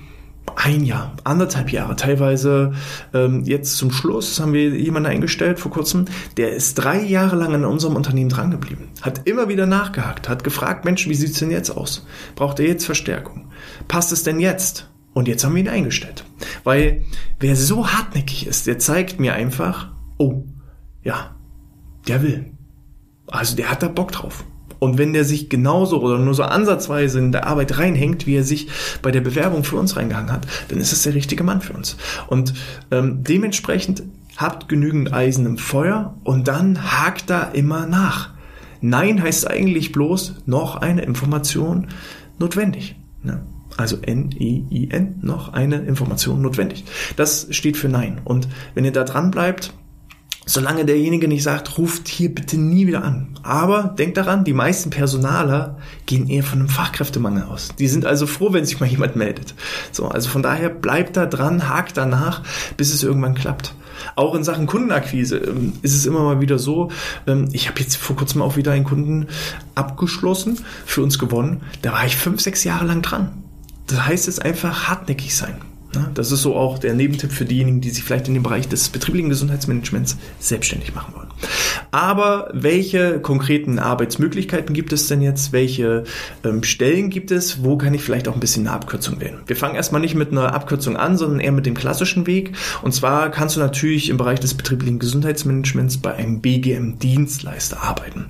ein 0.55 0.83
Jahr, 0.83 1.15
anderthalb 1.23 1.71
Jahre, 1.71 1.95
teilweise 1.95 2.73
ähm, 3.13 3.43
jetzt 3.45 3.77
zum 3.77 3.91
Schluss 3.91 4.39
haben 4.39 4.53
wir 4.53 4.69
jemanden 4.69 5.09
eingestellt 5.09 5.59
vor 5.59 5.71
kurzem, 5.71 6.05
der 6.37 6.51
ist 6.51 6.75
drei 6.75 7.01
Jahre 7.01 7.35
lang 7.35 7.53
in 7.53 7.65
unserem 7.65 7.95
Unternehmen 7.95 8.29
drangeblieben, 8.29 8.89
hat 9.01 9.27
immer 9.27 9.47
wieder 9.47 9.65
nachgehakt, 9.65 10.27
hat 10.27 10.43
gefragt, 10.43 10.85
Mensch, 10.85 11.07
wie 11.07 11.15
sieht's 11.15 11.39
denn 11.39 11.51
jetzt 11.51 11.69
aus? 11.69 12.05
Braucht 12.35 12.59
er 12.59 12.67
jetzt 12.67 12.85
Verstärkung? 12.85 13.51
Passt 13.87 14.11
es 14.11 14.23
denn 14.23 14.39
jetzt? 14.39 14.89
Und 15.13 15.27
jetzt 15.27 15.43
haben 15.43 15.55
wir 15.55 15.61
ihn 15.61 15.69
eingestellt. 15.69 16.23
Weil 16.63 17.03
wer 17.39 17.55
so 17.55 17.87
hartnäckig 17.87 18.47
ist, 18.47 18.67
der 18.67 18.79
zeigt 18.79 19.19
mir 19.19 19.33
einfach, 19.33 19.91
oh, 20.17 20.43
ja, 21.03 21.35
der 22.07 22.21
will. 22.21 22.51
Also 23.31 23.55
der 23.55 23.71
hat 23.71 23.83
da 23.83 23.87
Bock 23.87 24.11
drauf. 24.11 24.43
Und 24.79 24.97
wenn 24.97 25.11
der 25.13 25.25
sich 25.25 25.49
genauso 25.49 26.01
oder 26.01 26.17
nur 26.17 26.33
so 26.33 26.43
ansatzweise 26.43 27.19
in 27.19 27.31
der 27.31 27.47
Arbeit 27.47 27.77
reinhängt, 27.77 28.25
wie 28.25 28.35
er 28.35 28.43
sich 28.43 28.69
bei 29.01 29.11
der 29.11 29.21
Bewerbung 29.21 29.63
für 29.63 29.75
uns 29.75 29.97
reingehangen 29.97 30.31
hat, 30.31 30.47
dann 30.69 30.79
ist 30.79 30.93
es 30.93 31.03
der 31.03 31.13
richtige 31.13 31.43
Mann 31.43 31.61
für 31.61 31.73
uns. 31.73 31.97
Und 32.27 32.53
ähm, 32.89 33.23
dementsprechend 33.23 34.03
habt 34.37 34.69
genügend 34.69 35.13
Eisen 35.13 35.45
im 35.45 35.57
Feuer 35.57 36.15
und 36.23 36.47
dann 36.47 36.81
hakt 36.81 37.29
da 37.29 37.43
immer 37.43 37.85
nach. 37.85 38.29
Nein 38.79 39.21
heißt 39.21 39.49
eigentlich 39.49 39.91
bloß 39.91 40.35
noch 40.45 40.77
eine 40.77 41.01
Information 41.01 41.87
notwendig. 42.37 42.95
Ne? 43.21 43.41
Also 43.75 43.97
N-I-I-N, 44.01 45.19
noch 45.21 45.53
eine 45.53 45.77
Information 45.77 46.41
notwendig. 46.41 46.85
Das 47.17 47.47
steht 47.51 47.75
für 47.75 47.89
Nein. 47.89 48.21
Und 48.23 48.47
wenn 48.75 48.85
ihr 48.85 48.93
da 48.93 49.03
dran 49.03 49.31
bleibt, 49.31 49.73
solange 50.49 50.83
derjenige 50.83 51.27
nicht 51.27 51.43
sagt, 51.43 51.77
ruft 51.77 52.07
hier 52.07 52.33
bitte 52.33 52.57
nie 52.57 52.87
wieder 52.87 53.03
an. 53.03 53.27
Aber 53.43 53.93
denkt 53.97 54.17
daran, 54.17 54.43
die 54.43 54.53
meisten 54.53 54.89
Personaler 54.89 55.77
gehen 56.07 56.27
eher 56.27 56.43
von 56.43 56.59
einem 56.59 56.69
Fachkräftemangel 56.69 57.43
aus. 57.43 57.69
Die 57.77 57.87
sind 57.87 58.05
also 58.05 58.25
froh, 58.25 58.51
wenn 58.51 58.65
sich 58.65 58.79
mal 58.79 58.89
jemand 58.89 59.15
meldet. 59.15 59.53
So, 59.91 60.07
also 60.07 60.27
von 60.29 60.41
daher 60.41 60.69
bleibt 60.69 61.17
da 61.17 61.27
dran, 61.27 61.69
hakt 61.69 61.97
danach, 61.97 62.41
bis 62.77 62.91
es 62.93 63.03
irgendwann 63.03 63.35
klappt. 63.35 63.75
Auch 64.15 64.33
in 64.33 64.43
Sachen 64.43 64.65
Kundenakquise 64.65 65.37
ähm, 65.37 65.73
ist 65.83 65.93
es 65.93 66.05
immer 66.05 66.21
mal 66.21 66.41
wieder 66.41 66.57
so, 66.57 66.89
ähm, 67.27 67.49
ich 67.51 67.67
habe 67.69 67.79
jetzt 67.79 67.97
vor 67.97 68.15
kurzem 68.15 68.41
auch 68.41 68.55
wieder 68.55 68.71
einen 68.71 68.85
Kunden 68.85 69.27
abgeschlossen, 69.75 70.59
für 70.85 71.03
uns 71.03 71.19
gewonnen, 71.19 71.61
da 71.83 71.91
war 71.91 72.05
ich 72.05 72.15
fünf, 72.15 72.41
sechs 72.41 72.63
Jahre 72.63 72.85
lang 72.85 73.01
dran. 73.03 73.43
Das 73.87 74.05
heißt 74.05 74.27
jetzt 74.27 74.43
einfach 74.43 74.87
hartnäckig 74.87 75.35
sein. 75.35 75.61
Ne? 75.93 76.11
Das 76.13 76.31
ist 76.31 76.43
so 76.43 76.55
auch 76.55 76.77
der 76.77 76.93
Nebentipp 76.93 77.31
für 77.31 77.45
diejenigen, 77.45 77.81
die 77.81 77.89
sich 77.89 78.03
vielleicht 78.03 78.27
in 78.27 78.35
dem 78.35 78.43
Bereich 78.43 78.67
des 78.67 78.89
betrieblichen 78.89 79.29
Gesundheitsmanagements 79.29 80.17
selbstständig 80.39 80.93
machen 80.93 81.15
wollen. 81.15 81.29
Aber 81.91 82.49
welche 82.53 83.19
konkreten 83.19 83.79
Arbeitsmöglichkeiten 83.79 84.73
gibt 84.75 84.93
es 84.93 85.07
denn 85.07 85.21
jetzt? 85.21 85.51
Welche 85.51 86.03
ähm, 86.43 86.63
Stellen 86.63 87.09
gibt 87.09 87.31
es? 87.31 87.63
Wo 87.63 87.77
kann 87.77 87.93
ich 87.93 88.03
vielleicht 88.03 88.27
auch 88.27 88.35
ein 88.35 88.39
bisschen 88.39 88.67
eine 88.67 88.75
Abkürzung 88.75 89.19
wählen? 89.19 89.39
Wir 89.47 89.55
fangen 89.55 89.75
erstmal 89.75 90.01
nicht 90.01 90.15
mit 90.15 90.31
einer 90.31 90.53
Abkürzung 90.53 90.97
an, 90.97 91.17
sondern 91.17 91.39
eher 91.39 91.51
mit 91.51 91.65
dem 91.65 91.73
klassischen 91.73 92.27
Weg. 92.27 92.51
Und 92.83 92.93
zwar 92.93 93.31
kannst 93.31 93.55
du 93.55 93.59
natürlich 93.59 94.09
im 94.09 94.17
Bereich 94.17 94.39
des 94.39 94.53
betrieblichen 94.53 94.99
Gesundheitsmanagements 94.99 95.97
bei 95.97 96.13
einem 96.13 96.41
BGM-Dienstleister 96.41 97.81
arbeiten. 97.81 98.25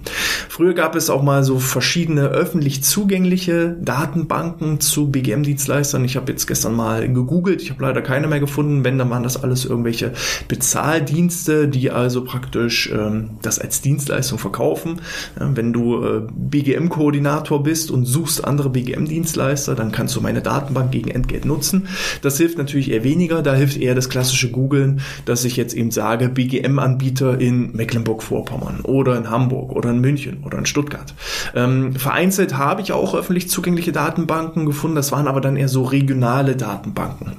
Früher 0.48 0.74
gab 0.74 0.96
es 0.96 1.10
auch 1.10 1.24
mal 1.24 1.44
so 1.44 1.60
verschiedene 1.60 2.28
öffentlich 2.28 2.84
zugängliche 2.84 3.76
Datenbanken 3.82 4.80
zu 4.80 5.10
BGM-Dienstleistern. 5.10 6.06
Ich 6.06 6.16
habe 6.16 6.32
jetzt 6.32 6.48
gestern 6.48 6.76
mal 6.76 7.08
gegoogelt. 7.12 7.49
Ich 7.56 7.70
habe 7.70 7.84
leider 7.84 8.02
keine 8.02 8.28
mehr 8.28 8.40
gefunden. 8.40 8.84
Wenn, 8.84 8.98
dann 8.98 9.10
waren 9.10 9.24
das 9.24 9.42
alles 9.42 9.66
irgendwelche 9.66 10.14
Bezahldienste, 10.48 11.68
die 11.68 11.92
also 11.92 12.24
praktisch 12.24 12.90
ähm, 12.92 13.32
das 13.42 13.60
als 13.60 13.82
Dienstleistung 13.82 14.40
verkaufen. 14.40 15.02
Ja, 15.40 15.50
wenn 15.56 15.74
du 15.74 16.04
äh, 16.04 16.22
BGM-Koordinator 16.32 17.64
bist 17.64 17.92
und 17.92 18.06
suchst 18.06 18.46
andere 18.46 18.70
BGM-Dienstleister, 18.70 19.76
dann 19.76 19.92
kannst 19.92 20.16
du 20.16 20.22
meine 20.22 20.42
Datenbank 20.42 20.92
gegen 20.92 21.10
Entgelt 21.12 21.46
nutzen. 21.46 21.88
Das 22.22 22.38
hilft 22.38 22.58
natürlich 22.58 22.92
eher 22.92 23.04
weniger. 23.04 23.42
Da 23.42 23.54
hilft 23.54 23.78
eher 23.78 23.96
das 23.96 24.10
klassische 24.10 24.52
Googlen, 24.52 25.02
dass 25.26 25.46
ich 25.46 25.58
jetzt 25.58 25.74
eben 25.74 25.92
sage, 25.92 26.30
BGM-Anbieter 26.30 27.40
in 27.40 27.72
Mecklenburg-Vorpommern 27.74 28.82
oder 28.82 29.18
in 29.18 29.30
Hamburg 29.30 29.72
oder 29.72 29.90
in 29.92 30.00
München 30.00 30.44
oder 30.46 30.58
in 30.58 30.66
Stuttgart. 30.66 31.14
Ähm, 31.56 31.96
vereinzelt 31.96 32.58
habe 32.58 32.82
ich 32.82 32.92
auch 32.92 33.16
öffentlich 33.16 33.50
zugängliche 33.50 33.92
Datenbanken 33.92 34.66
gefunden. 34.66 34.96
Das 34.96 35.12
waren 35.12 35.28
aber 35.28 35.42
dann 35.42 35.58
eher 35.58 35.68
so 35.68 35.84
regionale 35.84 36.56
Datenbanken. 36.56 37.34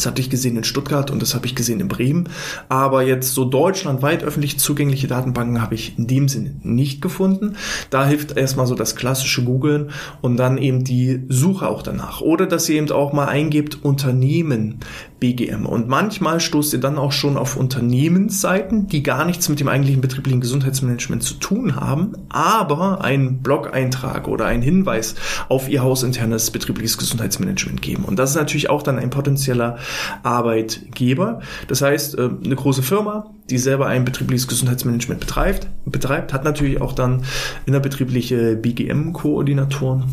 Das 0.00 0.06
hatte 0.06 0.22
ich 0.22 0.30
gesehen 0.30 0.56
in 0.56 0.64
Stuttgart 0.64 1.10
und 1.10 1.20
das 1.20 1.34
habe 1.34 1.44
ich 1.44 1.54
gesehen 1.54 1.78
in 1.78 1.88
Bremen. 1.88 2.30
Aber 2.70 3.02
jetzt 3.02 3.34
so 3.34 3.44
deutschlandweit 3.44 4.24
öffentlich 4.24 4.58
zugängliche 4.58 5.08
Datenbanken 5.08 5.60
habe 5.60 5.74
ich 5.74 5.98
in 5.98 6.06
dem 6.06 6.26
Sinne 6.26 6.54
nicht 6.62 7.02
gefunden. 7.02 7.56
Da 7.90 8.06
hilft 8.06 8.34
erstmal 8.34 8.66
so 8.66 8.74
das 8.74 8.96
klassische 8.96 9.44
Googlen 9.44 9.90
und 10.22 10.38
dann 10.38 10.56
eben 10.56 10.84
die 10.84 11.20
Suche 11.28 11.68
auch 11.68 11.82
danach. 11.82 12.22
Oder 12.22 12.46
dass 12.46 12.66
ihr 12.70 12.76
eben 12.76 12.90
auch 12.90 13.12
mal 13.12 13.28
eingebt 13.28 13.84
Unternehmen 13.84 14.80
BGM. 15.20 15.66
Und 15.66 15.86
manchmal 15.86 16.40
stoßt 16.40 16.72
ihr 16.72 16.80
dann 16.80 16.98
auch 16.98 17.12
schon 17.12 17.36
auf 17.36 17.56
Unternehmensseiten, 17.56 18.88
die 18.88 19.02
gar 19.02 19.24
nichts 19.26 19.48
mit 19.48 19.60
dem 19.60 19.68
eigentlichen 19.68 20.00
betrieblichen 20.00 20.40
Gesundheitsmanagement 20.40 21.22
zu 21.22 21.34
tun 21.34 21.76
haben, 21.76 22.14
aber 22.30 23.04
einen 23.04 23.42
Blog-Eintrag 23.42 24.26
oder 24.26 24.46
einen 24.46 24.62
Hinweis 24.62 25.14
auf 25.48 25.68
ihr 25.68 25.82
hausinternes 25.82 26.50
betriebliches 26.50 26.98
Gesundheitsmanagement 26.98 27.82
geben. 27.82 28.04
Und 28.04 28.18
das 28.18 28.30
ist 28.30 28.36
natürlich 28.36 28.70
auch 28.70 28.82
dann 28.82 28.98
ein 28.98 29.10
potenzieller 29.10 29.76
Arbeitgeber. 30.22 31.40
Das 31.68 31.82
heißt, 31.82 32.18
äh, 32.18 32.30
eine 32.44 32.56
große 32.56 32.82
Firma, 32.82 33.30
die 33.50 33.58
selber 33.58 33.86
ein 33.86 34.04
betriebliches 34.04 34.48
Gesundheitsmanagement 34.48 35.20
betreibt, 35.20 35.68
betreibt 35.84 36.32
hat 36.32 36.44
natürlich 36.44 36.80
auch 36.80 36.92
dann 36.92 37.24
innerbetriebliche 37.66 38.56
BGM-Koordinatoren 38.56 40.04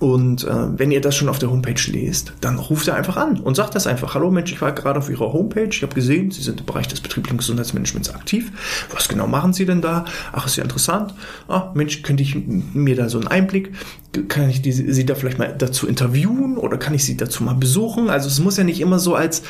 und 0.00 0.44
äh, 0.44 0.78
wenn 0.78 0.90
ihr 0.90 1.00
das 1.00 1.16
schon 1.16 1.28
auf 1.28 1.38
der 1.38 1.50
Homepage 1.50 1.80
lest, 1.90 2.32
dann 2.40 2.58
ruft 2.58 2.86
er 2.88 2.94
einfach 2.94 3.16
an 3.16 3.40
und 3.40 3.56
sagt 3.56 3.74
das 3.74 3.86
einfach. 3.86 4.14
Hallo 4.14 4.30
Mensch, 4.30 4.52
ich 4.52 4.60
war 4.60 4.72
gerade 4.72 4.98
auf 4.98 5.10
Ihrer 5.10 5.32
Homepage, 5.32 5.68
ich 5.70 5.82
habe 5.82 5.94
gesehen, 5.94 6.30
Sie 6.30 6.42
sind 6.42 6.60
im 6.60 6.66
Bereich 6.66 6.86
des 6.86 7.00
betrieblichen 7.00 7.38
Gesundheitsmanagements 7.38 8.10
aktiv. 8.10 8.52
Was 8.92 9.08
genau 9.08 9.26
machen 9.26 9.52
Sie 9.52 9.66
denn 9.66 9.82
da? 9.82 10.04
Ach, 10.32 10.46
ist 10.46 10.56
ja 10.56 10.62
interessant. 10.62 11.14
Ah, 11.48 11.70
Mensch, 11.74 12.02
könnte 12.02 12.22
ich 12.22 12.36
mir 12.46 12.94
da 12.94 13.08
so 13.08 13.18
einen 13.18 13.28
Einblick, 13.28 13.72
kann 14.28 14.48
ich 14.48 14.62
die, 14.62 14.72
Sie 14.72 15.04
da 15.04 15.14
vielleicht 15.14 15.38
mal 15.38 15.54
dazu 15.56 15.86
interviewen 15.86 16.56
oder 16.56 16.78
kann 16.78 16.94
ich 16.94 17.04
Sie 17.04 17.16
dazu 17.16 17.42
mal 17.42 17.54
besuchen? 17.54 18.08
Also 18.08 18.28
es 18.28 18.40
muss 18.40 18.56
ja 18.56 18.64
nicht 18.64 18.80
immer 18.80 18.98
so 18.98 19.14
als 19.14 19.42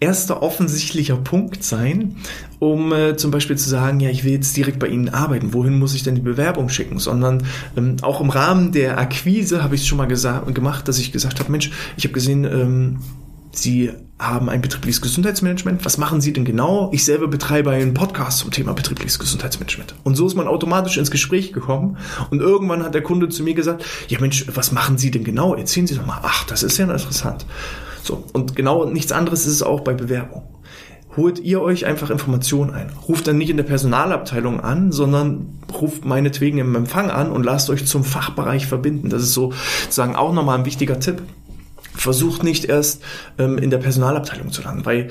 erster 0.00 0.42
offensichtlicher 0.42 1.16
Punkt 1.16 1.64
sein, 1.64 2.16
um 2.58 2.92
äh, 2.92 3.16
zum 3.16 3.30
Beispiel 3.30 3.56
zu 3.56 3.68
sagen, 3.68 4.00
ja, 4.00 4.10
ich 4.10 4.24
will 4.24 4.32
jetzt 4.32 4.56
direkt 4.56 4.78
bei 4.78 4.88
Ihnen 4.88 5.08
arbeiten, 5.08 5.52
wohin 5.52 5.78
muss 5.78 5.94
ich 5.94 6.02
denn 6.02 6.14
die 6.14 6.20
Bewerbung 6.20 6.68
schicken? 6.68 6.98
Sondern 6.98 7.44
ähm, 7.76 7.96
auch 8.02 8.20
im 8.20 8.30
Rahmen 8.30 8.72
der 8.72 8.98
Akquise 8.98 9.62
habe 9.62 9.74
ich 9.74 9.82
es 9.82 9.86
schon 9.86 9.98
mal 9.98 10.06
gemacht, 10.06 10.88
dass 10.88 10.98
ich 10.98 11.12
gesagt 11.12 11.40
habe, 11.40 11.50
Mensch, 11.50 11.70
ich 11.96 12.04
habe 12.04 12.14
gesehen, 12.14 12.44
ähm, 12.44 12.98
Sie 13.52 13.90
haben 14.18 14.48
ein 14.48 14.60
betriebliches 14.60 15.00
Gesundheitsmanagement. 15.00 15.84
Was 15.84 15.98
machen 15.98 16.20
Sie 16.20 16.32
denn 16.32 16.44
genau? 16.44 16.90
Ich 16.92 17.04
selber 17.04 17.26
betreibe 17.28 17.70
einen 17.70 17.94
Podcast 17.94 18.38
zum 18.38 18.50
Thema 18.50 18.74
betriebliches 18.74 19.18
Gesundheitsmanagement. 19.18 19.94
Und 20.04 20.14
so 20.14 20.26
ist 20.26 20.34
man 20.34 20.46
automatisch 20.46 20.96
ins 20.96 21.10
Gespräch 21.10 21.52
gekommen. 21.52 21.96
Und 22.30 22.40
irgendwann 22.40 22.82
hat 22.82 22.94
der 22.94 23.02
Kunde 23.02 23.28
zu 23.28 23.42
mir 23.42 23.54
gesagt, 23.54 23.84
ja 24.08 24.20
Mensch, 24.20 24.46
was 24.54 24.72
machen 24.72 24.98
Sie 24.98 25.10
denn 25.10 25.24
genau? 25.24 25.54
Erzählen 25.54 25.86
Sie 25.86 25.96
doch 25.96 26.06
mal. 26.06 26.20
Ach, 26.22 26.44
das 26.44 26.62
ist 26.62 26.76
ja 26.78 26.84
interessant. 26.84 27.46
So. 28.06 28.24
Und 28.32 28.54
genau 28.54 28.84
nichts 28.84 29.12
anderes 29.12 29.46
ist 29.46 29.54
es 29.54 29.62
auch 29.62 29.80
bei 29.80 29.92
Bewerbung. 29.92 30.44
Holt 31.16 31.38
ihr 31.38 31.62
euch 31.62 31.86
einfach 31.86 32.10
Informationen 32.10 32.74
ein. 32.74 32.90
Ruft 33.08 33.26
dann 33.26 33.38
nicht 33.38 33.50
in 33.50 33.56
der 33.56 33.64
Personalabteilung 33.64 34.60
an, 34.60 34.92
sondern 34.92 35.58
ruft 35.72 36.04
meinetwegen 36.04 36.58
im 36.58 36.74
Empfang 36.76 37.10
an 37.10 37.32
und 37.32 37.42
lasst 37.42 37.70
euch 37.70 37.86
zum 37.86 38.04
Fachbereich 38.04 38.66
verbinden. 38.66 39.08
Das 39.08 39.22
ist 39.22 39.32
so 39.32 39.52
sozusagen 39.82 40.14
auch 40.14 40.32
nochmal 40.32 40.58
ein 40.58 40.66
wichtiger 40.66 41.00
Tipp. 41.00 41.22
Versucht 41.94 42.42
nicht 42.42 42.66
erst 42.66 43.02
ähm, 43.38 43.56
in 43.56 43.70
der 43.70 43.78
Personalabteilung 43.78 44.52
zu 44.52 44.62
landen, 44.62 44.84
weil 44.84 45.08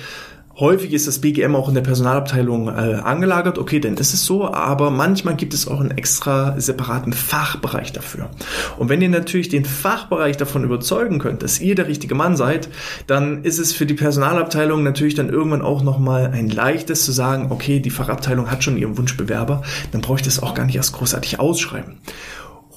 Häufig 0.58 0.94
ist 0.94 1.06
das 1.06 1.20
BGM 1.20 1.54
auch 1.54 1.68
in 1.68 1.76
der 1.76 1.82
Personalabteilung 1.82 2.70
äh, 2.70 2.96
angelagert, 3.04 3.58
okay, 3.58 3.82
dann 3.82 3.96
ist 3.96 4.14
es 4.14 4.26
so, 4.26 4.50
aber 4.50 4.90
manchmal 4.90 5.36
gibt 5.36 5.54
es 5.54 5.68
auch 5.68 5.82
einen 5.82 5.92
extra 5.92 6.58
separaten 6.58 7.12
Fachbereich 7.12 7.92
dafür. 7.92 8.30
Und 8.78 8.88
wenn 8.88 9.02
ihr 9.02 9.10
natürlich 9.10 9.50
den 9.50 9.66
Fachbereich 9.66 10.38
davon 10.38 10.64
überzeugen 10.64 11.20
könnt, 11.20 11.44
dass 11.44 11.60
ihr 11.60 11.76
der 11.76 11.90
richtige 11.90 12.16
Mann 12.16 12.38
seid, 12.38 12.70
dann 13.06 13.44
ist 13.44 13.60
es 13.60 13.74
für 13.74 13.86
die 13.86 13.96
Personalabteilung 13.96 14.82
natürlich 14.82 15.16
dann 15.16 15.28
irgendwann 15.28 15.62
auch 15.62 15.84
nochmal 15.84 16.28
ein 16.28 16.50
leichtes 16.50 17.04
zu 17.04 17.12
sagen, 17.12 17.48
okay, 17.50 17.82
die 17.82 17.90
Fachabteilung 17.90 18.50
hat 18.50 18.64
schon 18.64 18.78
ihren 18.78 18.98
Wunschbewerber, 18.98 19.62
dann 19.92 20.00
brauche 20.00 20.20
ich 20.20 20.26
das 20.26 20.42
auch 20.42 20.54
gar 20.54 20.66
nicht 20.66 20.78
erst 20.78 20.94
großartig 20.94 21.38
ausschreiben. 21.38 21.98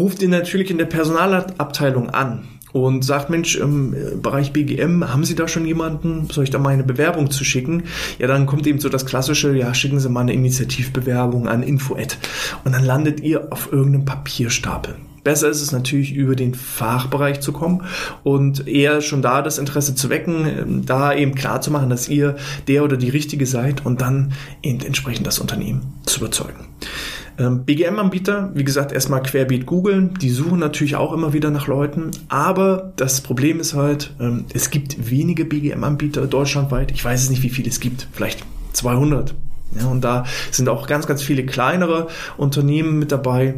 Ruft 0.01 0.21
ihr 0.21 0.29
natürlich 0.29 0.73
in 0.73 0.79
der 0.79 0.87
Personalabteilung 0.87 2.11
an 2.11 2.58
und 2.73 3.05
sagt, 3.05 3.31
Mensch, 3.31 3.57
im 3.57 3.95
Bereich 4.23 4.53
BGM, 4.53 5.05
haben 5.11 5.25
Sie 5.25 5.35
da 5.35 5.49
schon 5.49 5.67
jemanden? 5.67 6.29
Soll 6.31 6.45
ich 6.45 6.51
da 6.51 6.59
mal 6.59 6.71
eine 6.71 6.85
Bewerbung 6.85 7.31
zu 7.31 7.45
schicken? 7.45 7.85
Ja, 8.19 8.27
dann 8.27 8.47
kommt 8.47 8.67
eben 8.67 8.81
so 8.81 8.89
das 8.89 9.07
klassische, 9.07 9.55
ja, 9.57 9.75
schicken 9.75 10.01
Sie 10.01 10.09
mal 10.09 10.21
eine 10.21 10.33
Initiativbewerbung 10.33 11.49
an 11.49 11.63
Info-Ad. 11.63 12.17
Und 12.65 12.73
dann 12.73 12.85
landet 12.85 13.21
ihr 13.21 13.53
auf 13.53 13.73
irgendeinem 13.73 14.05
Papierstapel. 14.05 14.97
Besser 15.25 15.49
ist 15.51 15.61
es 15.61 15.73
natürlich, 15.73 16.15
über 16.15 16.37
den 16.37 16.55
Fachbereich 16.55 17.41
zu 17.41 17.53
kommen 17.53 17.83
und 18.23 18.67
eher 18.67 19.03
schon 19.03 19.21
da 19.21 19.43
das 19.43 19.59
Interesse 19.59 19.95
zu 19.95 20.09
wecken, 20.09 20.47
ähm, 20.47 20.87
da 20.87 21.13
eben 21.13 21.35
klar 21.35 21.61
zu 21.61 21.71
machen, 21.71 21.91
dass 21.91 22.09
ihr 22.09 22.37
der 22.67 22.85
oder 22.85 22.97
die 22.97 23.11
Richtige 23.11 23.45
seid 23.45 23.85
und 23.85 24.01
dann 24.01 24.33
eben 24.63 24.81
entsprechend 24.81 25.27
das 25.27 25.39
Unternehmen 25.39 25.93
zu 26.07 26.21
überzeugen. 26.21 26.67
Ähm, 27.39 27.65
BGM-Anbieter, 27.65 28.51
wie 28.55 28.65
gesagt, 28.65 28.93
erstmal 28.93 29.23
querbeet 29.23 29.65
googeln. 29.65 30.15
Die 30.15 30.31
suchen 30.31 30.59
natürlich 30.59 30.97
auch 30.97 31.13
immer 31.13 31.33
wieder 31.33 31.51
nach 31.51 31.69
Leuten. 31.69 32.11
Aber 32.29 32.93
das 32.97 33.21
Problem 33.21 33.61
ist 33.61 33.75
halt, 33.75 34.13
ähm, 34.21 34.47
es 34.53 34.71
gibt 34.71 35.11
wenige 35.11 35.45
BGM-Anbieter 35.45 36.27
deutschlandweit. 36.27 36.91
Ich 36.91 37.05
weiß 37.05 37.23
es 37.23 37.31
nicht, 37.31 37.43
wie 37.43 37.51
viele 37.51 37.69
es 37.69 37.79
gibt. 37.79 38.09
Vielleicht 38.13 38.45
200. 38.73 39.35
Ja, 39.79 39.87
und 39.87 40.03
da 40.03 40.25
sind 40.51 40.69
auch 40.69 40.87
ganz, 40.87 41.07
ganz 41.07 41.23
viele 41.23 41.45
kleinere 41.45 42.09
Unternehmen 42.37 42.99
mit 42.99 43.13
daby 43.13 43.55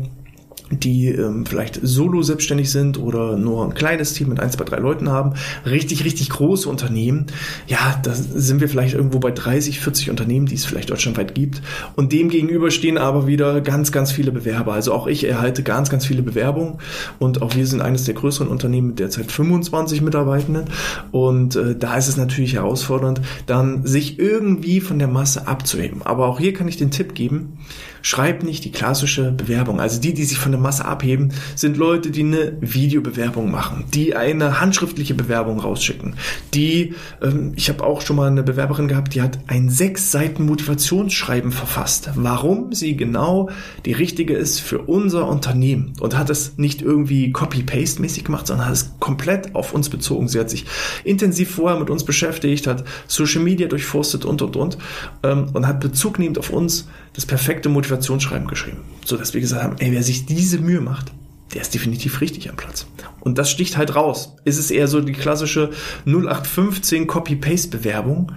die 0.71 1.09
ähm, 1.09 1.45
vielleicht 1.47 1.81
solo 1.83 2.23
selbstständig 2.23 2.71
sind 2.71 2.99
oder 2.99 3.37
nur 3.37 3.65
ein 3.65 3.75
kleines 3.75 4.13
Team 4.13 4.29
mit 4.29 4.41
ein, 4.41 4.51
zwei, 4.51 4.65
drei 4.65 4.79
Leuten 4.79 5.11
haben. 5.11 5.35
Richtig, 5.67 6.05
richtig 6.05 6.31
große 6.31 6.69
Unternehmen. 6.69 7.27
Ja, 7.67 7.99
da 8.03 8.15
sind 8.15 8.61
wir 8.61 8.69
vielleicht 8.69 8.95
irgendwo 8.95 9.19
bei 9.19 9.33
30, 9.33 9.81
40 9.81 10.11
Unternehmen, 10.11 10.47
die 10.47 10.55
es 10.55 10.65
vielleicht 10.65 10.91
deutschlandweit 10.91 11.35
gibt. 11.35 11.61
Und 11.97 12.13
dem 12.13 12.29
gegenüber 12.29 12.71
stehen 12.71 12.99
aber 12.99 13.27
wieder 13.27 13.61
ganz, 13.61 13.91
ganz 13.91 14.13
viele 14.13 14.31
Bewerber. 14.31 14.73
Also 14.73 14.93
auch 14.93 15.07
ich 15.07 15.25
erhalte 15.25 15.63
ganz, 15.63 15.91
ganz 15.91 16.07
viele 16.07 16.23
Bewerbungen. 16.23 16.79
Und 17.19 17.43
auch 17.43 17.57
wir 17.57 17.67
sind 17.67 17.83
eines 17.83 18.05
der 18.05 18.15
größeren 18.15 18.49
Unternehmen 18.49 18.89
mit 18.89 19.01
derzeit 19.01 19.33
25 19.33 20.03
Mitarbeitenden. 20.03 20.67
Und 21.11 21.57
äh, 21.57 21.75
da 21.77 21.97
ist 21.97 22.09
es 22.09 22.17
natürlich 22.17 22.55
herausfordernd, 22.55 23.21
dann 23.47 23.87
sich 23.87 24.19
irgendwie 24.19 24.81
von 24.81 24.99
der 24.99 25.09
Masse 25.09 25.49
abzuheben. 25.49 26.03
Aber 26.05 26.27
auch 26.27 26.39
hier 26.39 26.53
kann 26.53 26.69
ich 26.69 26.77
den 26.77 26.93
Tipp 26.93 27.15
geben, 27.15 27.59
schreib 28.03 28.43
nicht 28.45 28.65
die 28.65 28.73
klassische 28.73 29.33
Bewerbung. 29.33 29.81
Also 29.81 30.01
die, 30.01 30.15
die 30.15 30.25
sich 30.25 30.39
von 30.39 30.53
der 30.53 30.60
Masse 30.61 30.85
abheben, 30.85 31.33
sind 31.55 31.77
Leute, 31.77 32.11
die 32.11 32.23
eine 32.23 32.57
Videobewerbung 32.61 33.51
machen, 33.51 33.85
die 33.95 34.15
eine 34.15 34.61
handschriftliche 34.61 35.15
Bewerbung 35.15 35.61
rausschicken, 35.61 36.15
die, 36.55 36.95
ähm, 37.23 37.53
ich 37.57 37.69
habe 37.69 37.85
auch 37.85 38.01
schon 38.01 38.17
mal 38.17 38.29
eine 38.29 38.43
Bewerberin 38.43 38.89
gehabt, 38.89 39.15
die 39.15 39.23
hat 39.23 39.39
ein 39.47 39.71
sechs 39.71 40.11
Seiten 40.11 40.47
Motivationsschreiben 40.47 41.53
verfasst, 41.53 42.11
warum 42.15 42.73
sie 42.73 42.97
genau 42.97 43.51
die 43.85 43.93
richtige 43.93 44.35
ist 44.35 44.61
für 44.61 44.79
unser 44.79 45.29
Unternehmen 45.29 45.95
und 46.01 46.17
hat 46.17 46.31
es 46.31 46.59
nicht 46.59 46.83
irgendwie 46.83 47.33
Copy-Paste-mäßig 47.33 48.25
gemacht, 48.25 48.47
sondern 48.47 48.67
hat 48.67 48.75
es 48.75 48.93
komplett 49.01 49.55
auf 49.55 49.73
uns 49.73 49.89
bezogen. 49.89 50.29
Sie 50.29 50.39
hat 50.39 50.51
sich 50.51 50.67
intensiv 51.05 51.51
vorher 51.51 51.79
mit 51.79 51.91
uns 51.91 52.05
beschäftigt, 52.05 52.67
hat 52.67 52.85
Social 53.07 53.43
Media 53.43 53.69
durchforstet 53.69 54.25
und 54.25 54.43
und 54.43 54.57
und 54.57 54.79
ähm, 55.23 55.47
und 55.53 55.67
hat 55.67 55.81
Bezug 55.81 56.19
nehmend 56.19 56.39
auf 56.39 56.51
uns 56.51 56.89
das 57.21 57.27
perfekte 57.27 57.69
Motivationsschreiben 57.69 58.49
geschrieben. 58.49 58.79
So 59.05 59.19
dass 59.19 59.35
wir 59.35 59.43
gesagt 59.43 59.63
haben, 59.63 59.77
ey, 59.79 59.93
wer 59.93 60.03
sich 60.03 60.25
diese 60.25 60.59
Mühe 60.59 60.81
macht, 60.81 61.13
der 61.53 61.61
ist 61.61 61.75
definitiv 61.75 62.23
richtig 62.23 62.49
am 62.49 62.57
Platz. 62.57 62.87
Und 63.21 63.37
das 63.37 63.51
sticht 63.51 63.77
halt 63.77 63.95
raus. 63.95 64.37
Ist 64.45 64.57
es 64.57 64.71
eher 64.71 64.89
so 64.89 65.03
die 65.03 65.13
klassische 65.13 65.71
0815 66.07 67.07
Copy-Paste-Bewerbung? 67.07 68.33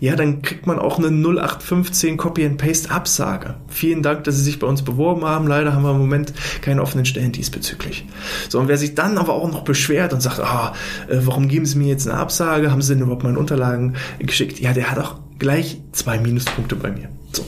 Ja, 0.00 0.16
dann 0.16 0.42
kriegt 0.42 0.66
man 0.66 0.78
auch 0.78 0.98
eine 0.98 1.06
0815 1.06 2.18
Copy-and-Paste-Absage. 2.18 3.54
Vielen 3.68 4.02
Dank, 4.02 4.24
dass 4.24 4.36
Sie 4.36 4.42
sich 4.42 4.58
bei 4.58 4.66
uns 4.66 4.82
beworben 4.82 5.24
haben. 5.24 5.46
Leider 5.46 5.72
haben 5.72 5.84
wir 5.84 5.92
im 5.92 5.98
Moment 5.98 6.34
keine 6.60 6.82
offenen 6.82 7.06
Stellen 7.06 7.32
diesbezüglich. 7.32 8.04
So, 8.50 8.58
und 8.58 8.68
wer 8.68 8.76
sich 8.76 8.94
dann 8.94 9.16
aber 9.16 9.32
auch 9.32 9.50
noch 9.50 9.64
beschwert 9.64 10.12
und 10.12 10.20
sagt, 10.20 10.40
ah, 10.40 10.74
äh, 11.08 11.20
warum 11.22 11.48
geben 11.48 11.64
Sie 11.64 11.78
mir 11.78 11.88
jetzt 11.88 12.06
eine 12.06 12.18
Absage? 12.18 12.70
Haben 12.70 12.82
Sie 12.82 12.92
denn 12.92 13.04
überhaupt 13.04 13.24
meine 13.24 13.38
Unterlagen 13.38 13.94
geschickt? 14.18 14.60
Ja, 14.60 14.74
der 14.74 14.90
hat 14.90 14.98
auch 14.98 15.20
gleich 15.38 15.80
zwei 15.92 16.18
Minuspunkte 16.18 16.76
bei 16.76 16.90
mir. 16.90 17.08
So. 17.32 17.46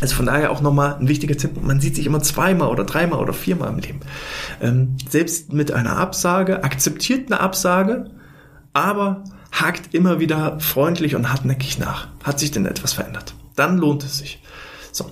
Also 0.00 0.14
von 0.14 0.26
daher 0.26 0.50
auch 0.50 0.60
nochmal 0.60 0.96
ein 0.98 1.08
wichtiger 1.08 1.36
Tipp. 1.36 1.62
Man 1.62 1.80
sieht 1.80 1.96
sich 1.96 2.06
immer 2.06 2.20
zweimal 2.20 2.68
oder 2.68 2.84
dreimal 2.84 3.18
oder 3.20 3.32
viermal 3.32 3.70
im 3.70 3.78
Leben. 3.78 4.00
Ähm, 4.60 4.96
selbst 5.08 5.52
mit 5.52 5.72
einer 5.72 5.96
Absage, 5.96 6.64
akzeptiert 6.64 7.30
eine 7.30 7.40
Absage, 7.40 8.10
aber 8.72 9.24
hakt 9.52 9.94
immer 9.94 10.20
wieder 10.20 10.58
freundlich 10.60 11.16
und 11.16 11.30
hartnäckig 11.30 11.78
nach. 11.78 12.08
Hat 12.22 12.38
sich 12.38 12.50
denn 12.50 12.66
etwas 12.66 12.92
verändert? 12.92 13.34
Dann 13.56 13.78
lohnt 13.78 14.04
es 14.04 14.18
sich. 14.18 14.39
So. 14.92 15.06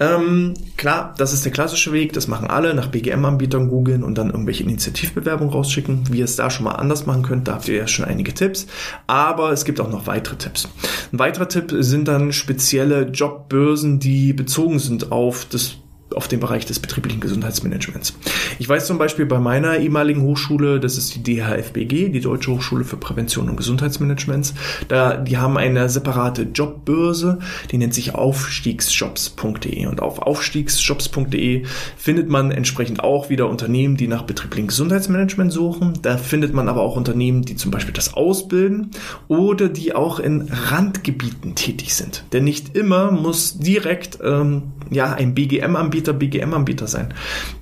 Ähm, 0.00 0.54
klar, 0.76 1.14
das 1.18 1.32
ist 1.32 1.44
der 1.44 1.52
klassische 1.52 1.92
Weg, 1.92 2.12
das 2.12 2.28
machen 2.28 2.48
alle, 2.48 2.74
nach 2.74 2.88
BGM-Anbietern 2.88 3.68
googeln 3.68 4.02
und 4.02 4.16
dann 4.16 4.30
irgendwelche 4.30 4.62
Initiativbewerbungen 4.62 5.52
rausschicken. 5.52 6.04
Wie 6.10 6.18
ihr 6.18 6.24
es 6.24 6.36
da 6.36 6.50
schon 6.50 6.64
mal 6.64 6.72
anders 6.72 7.06
machen 7.06 7.22
könnt, 7.22 7.48
da 7.48 7.54
habt 7.54 7.68
ihr 7.68 7.76
ja 7.76 7.86
schon 7.86 8.04
einige 8.04 8.34
Tipps. 8.34 8.66
Aber 9.06 9.52
es 9.52 9.64
gibt 9.64 9.80
auch 9.80 9.90
noch 9.90 10.06
weitere 10.06 10.36
Tipps. 10.36 10.68
Ein 11.12 11.18
weiterer 11.18 11.48
Tipp 11.48 11.74
sind 11.78 12.08
dann 12.08 12.32
spezielle 12.32 13.08
Jobbörsen, 13.08 13.98
die 13.98 14.32
bezogen 14.32 14.78
sind 14.78 15.12
auf 15.12 15.46
das 15.50 15.76
auf 16.16 16.28
den 16.28 16.40
Bereich 16.40 16.64
des 16.64 16.80
betrieblichen 16.80 17.20
Gesundheitsmanagements. 17.20 18.14
Ich 18.58 18.68
weiß 18.68 18.86
zum 18.86 18.98
Beispiel 18.98 19.26
bei 19.26 19.38
meiner 19.38 19.76
ehemaligen 19.76 20.22
Hochschule, 20.22 20.80
das 20.80 20.96
ist 20.96 21.14
die 21.14 21.22
DHFBG, 21.22 22.08
die 22.08 22.20
Deutsche 22.20 22.50
Hochschule 22.50 22.84
für 22.84 22.96
Prävention 22.96 23.50
und 23.50 23.56
Gesundheitsmanagements, 23.56 24.54
da, 24.88 25.16
die 25.18 25.36
haben 25.36 25.58
eine 25.58 25.88
separate 25.88 26.42
Jobbörse, 26.42 27.38
die 27.70 27.78
nennt 27.78 27.92
sich 27.94 28.14
aufstiegsjobs.de 28.14 29.86
und 29.86 30.00
auf 30.00 30.20
aufstiegsjobs.de 30.20 31.64
findet 31.96 32.28
man 32.30 32.50
entsprechend 32.50 33.04
auch 33.04 33.28
wieder 33.28 33.48
Unternehmen, 33.48 33.96
die 33.96 34.08
nach 34.08 34.22
betrieblichen 34.22 34.68
Gesundheitsmanagement 34.68 35.52
suchen. 35.52 35.98
Da 36.00 36.16
findet 36.16 36.54
man 36.54 36.68
aber 36.68 36.80
auch 36.80 36.96
Unternehmen, 36.96 37.42
die 37.42 37.56
zum 37.56 37.70
Beispiel 37.70 37.92
das 37.92 38.14
ausbilden 38.14 38.90
oder 39.28 39.68
die 39.68 39.94
auch 39.94 40.18
in 40.18 40.48
Randgebieten 40.50 41.54
tätig 41.54 41.94
sind. 41.94 42.24
Denn 42.32 42.44
nicht 42.44 42.74
immer 42.76 43.10
muss 43.10 43.58
direkt 43.58 44.18
ähm, 44.22 44.72
ja 44.90 45.12
ein 45.12 45.34
BGM-Anbieter 45.34 45.96
Anbieter 45.96 46.12
BGM-Anbieter 46.12 46.86
sein. 46.86 47.14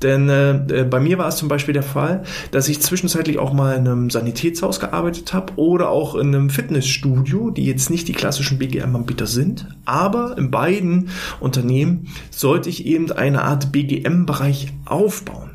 Denn 0.02 0.28
äh, 0.28 0.81
äh, 0.81 0.85
bei 0.85 1.00
mir 1.00 1.19
war 1.19 1.28
es 1.28 1.37
zum 1.37 1.49
Beispiel 1.49 1.75
der 1.75 1.83
Fall, 1.83 2.25
dass 2.50 2.69
ich 2.69 2.81
zwischenzeitlich 2.81 3.38
auch 3.38 3.52
mal 3.52 3.76
in 3.76 3.87
einem 3.87 4.11
Sanitätshaus 4.11 4.81
gearbeitet 4.81 5.33
habe 5.33 5.52
oder 5.57 5.90
auch 5.90 6.14
in 6.14 6.35
einem 6.35 6.50
Fitnessstudio, 6.50 7.50
die 7.50 7.64
jetzt 7.64 7.90
nicht 7.90 8.09
die 8.09 8.12
klassischen 8.12 8.59
BGM-Anbieter 8.59 9.26
sind. 9.26 9.69
Aber 9.85 10.37
in 10.38 10.50
beiden 10.50 11.11
Unternehmen 11.40 12.09
sollte 12.31 12.69
ich 12.69 12.87
eben 12.87 13.12
eine 13.12 13.43
Art 13.43 13.73
BGM-Bereich 13.73 14.73
aufbauen. 14.85 15.50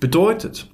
Bedeutet, 0.00 0.68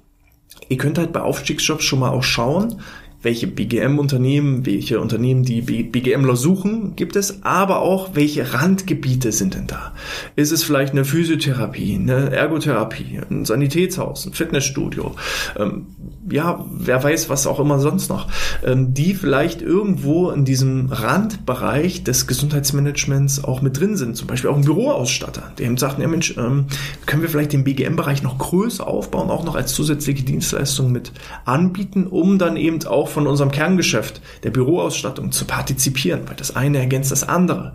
ihr 0.69 0.77
könnt 0.77 0.97
halt 0.97 1.13
bei 1.13 1.21
Aufstiegsjobs 1.21 1.83
schon 1.83 1.99
mal 1.99 2.09
auch 2.09 2.23
schauen, 2.23 2.81
welche 3.21 3.47
BGM-Unternehmen, 3.47 4.65
welche 4.65 4.99
Unternehmen 4.99 5.43
die 5.43 5.61
BGMler 5.61 6.35
suchen, 6.35 6.95
gibt 6.95 7.15
es, 7.15 7.43
aber 7.43 7.79
auch 7.79 8.11
welche 8.13 8.53
Randgebiete 8.53 9.31
sind 9.31 9.55
denn 9.55 9.67
da? 9.67 9.93
Ist 10.35 10.51
es 10.51 10.63
vielleicht 10.63 10.93
eine 10.93 11.03
Physiotherapie, 11.03 11.95
eine 11.95 12.31
Ergotherapie, 12.31 13.19
ein 13.29 13.45
Sanitätshaus, 13.45 14.25
ein 14.27 14.33
Fitnessstudio? 14.33 15.15
Ähm, 15.57 15.87
ja, 16.29 16.65
wer 16.71 17.03
weiß, 17.03 17.29
was 17.29 17.47
auch 17.47 17.59
immer 17.59 17.79
sonst 17.79 18.09
noch, 18.09 18.27
ähm, 18.63 18.93
die 18.93 19.13
vielleicht 19.13 19.61
irgendwo 19.61 20.29
in 20.29 20.45
diesem 20.45 20.89
Randbereich 20.91 22.03
des 22.03 22.27
Gesundheitsmanagements 22.27 23.43
auch 23.43 23.61
mit 23.61 23.79
drin 23.79 23.97
sind. 23.97 24.15
Zum 24.15 24.27
Beispiel 24.27 24.49
auch 24.49 24.57
ein 24.57 24.65
Büroausstatter, 24.65 25.53
der 25.57 25.65
eben 25.65 25.77
sagt, 25.77 25.99
ja 25.99 26.07
Mensch, 26.07 26.35
ähm, 26.37 26.65
können 27.05 27.21
wir 27.21 27.29
vielleicht 27.29 27.53
den 27.53 27.63
BGM-Bereich 27.63 28.23
noch 28.23 28.37
größer 28.37 28.85
aufbauen, 28.85 29.29
auch 29.29 29.43
noch 29.43 29.55
als 29.55 29.73
zusätzliche 29.73 30.23
Dienstleistung 30.23 30.91
mit 30.91 31.11
anbieten, 31.45 32.07
um 32.07 32.37
dann 32.37 32.57
eben 32.57 32.85
auch 32.85 33.06
auch 33.07 33.11
von 33.11 33.27
unserem 33.27 33.51
Kerngeschäft, 33.51 34.21
der 34.43 34.51
Büroausstattung, 34.51 35.31
zu 35.31 35.45
partizipieren, 35.45 36.21
weil 36.27 36.35
das 36.35 36.55
eine 36.55 36.79
ergänzt 36.79 37.11
das 37.11 37.27
andere. 37.27 37.73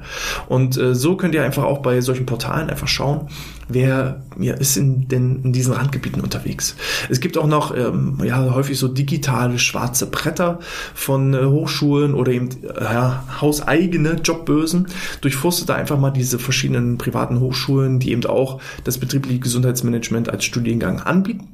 Und 0.48 0.76
äh, 0.76 0.94
so 0.94 1.16
könnt 1.16 1.34
ihr 1.34 1.42
einfach 1.42 1.64
auch 1.64 1.78
bei 1.78 2.00
solchen 2.00 2.26
Portalen 2.26 2.68
einfach 2.70 2.88
schauen, 2.88 3.28
wer 3.68 4.22
ja, 4.38 4.54
ist 4.54 4.76
in, 4.76 5.08
den, 5.08 5.42
in 5.42 5.52
diesen 5.52 5.72
Randgebieten 5.72 6.20
unterwegs. 6.20 6.76
Es 7.08 7.20
gibt 7.20 7.38
auch 7.38 7.46
noch 7.46 7.74
ähm, 7.74 8.18
ja, 8.24 8.54
häufig 8.54 8.78
so 8.78 8.88
digitale 8.88 9.58
schwarze 9.58 10.06
Bretter 10.06 10.58
von 10.94 11.32
äh, 11.34 11.44
Hochschulen 11.44 12.14
oder 12.14 12.32
eben 12.32 12.50
äh, 12.62 12.82
ja, 12.82 13.24
hauseigene 13.40 14.20
Jobbörsen. 14.22 14.88
Durchforstet 15.22 15.70
da 15.70 15.74
einfach 15.74 15.98
mal 15.98 16.10
diese 16.10 16.38
verschiedenen 16.38 16.98
privaten 16.98 17.40
Hochschulen, 17.40 17.98
die 17.98 18.12
eben 18.12 18.24
auch 18.26 18.60
das 18.84 18.98
betriebliche 18.98 19.40
Gesundheitsmanagement 19.40 20.28
als 20.28 20.44
Studiengang 20.44 21.00
anbieten 21.00 21.48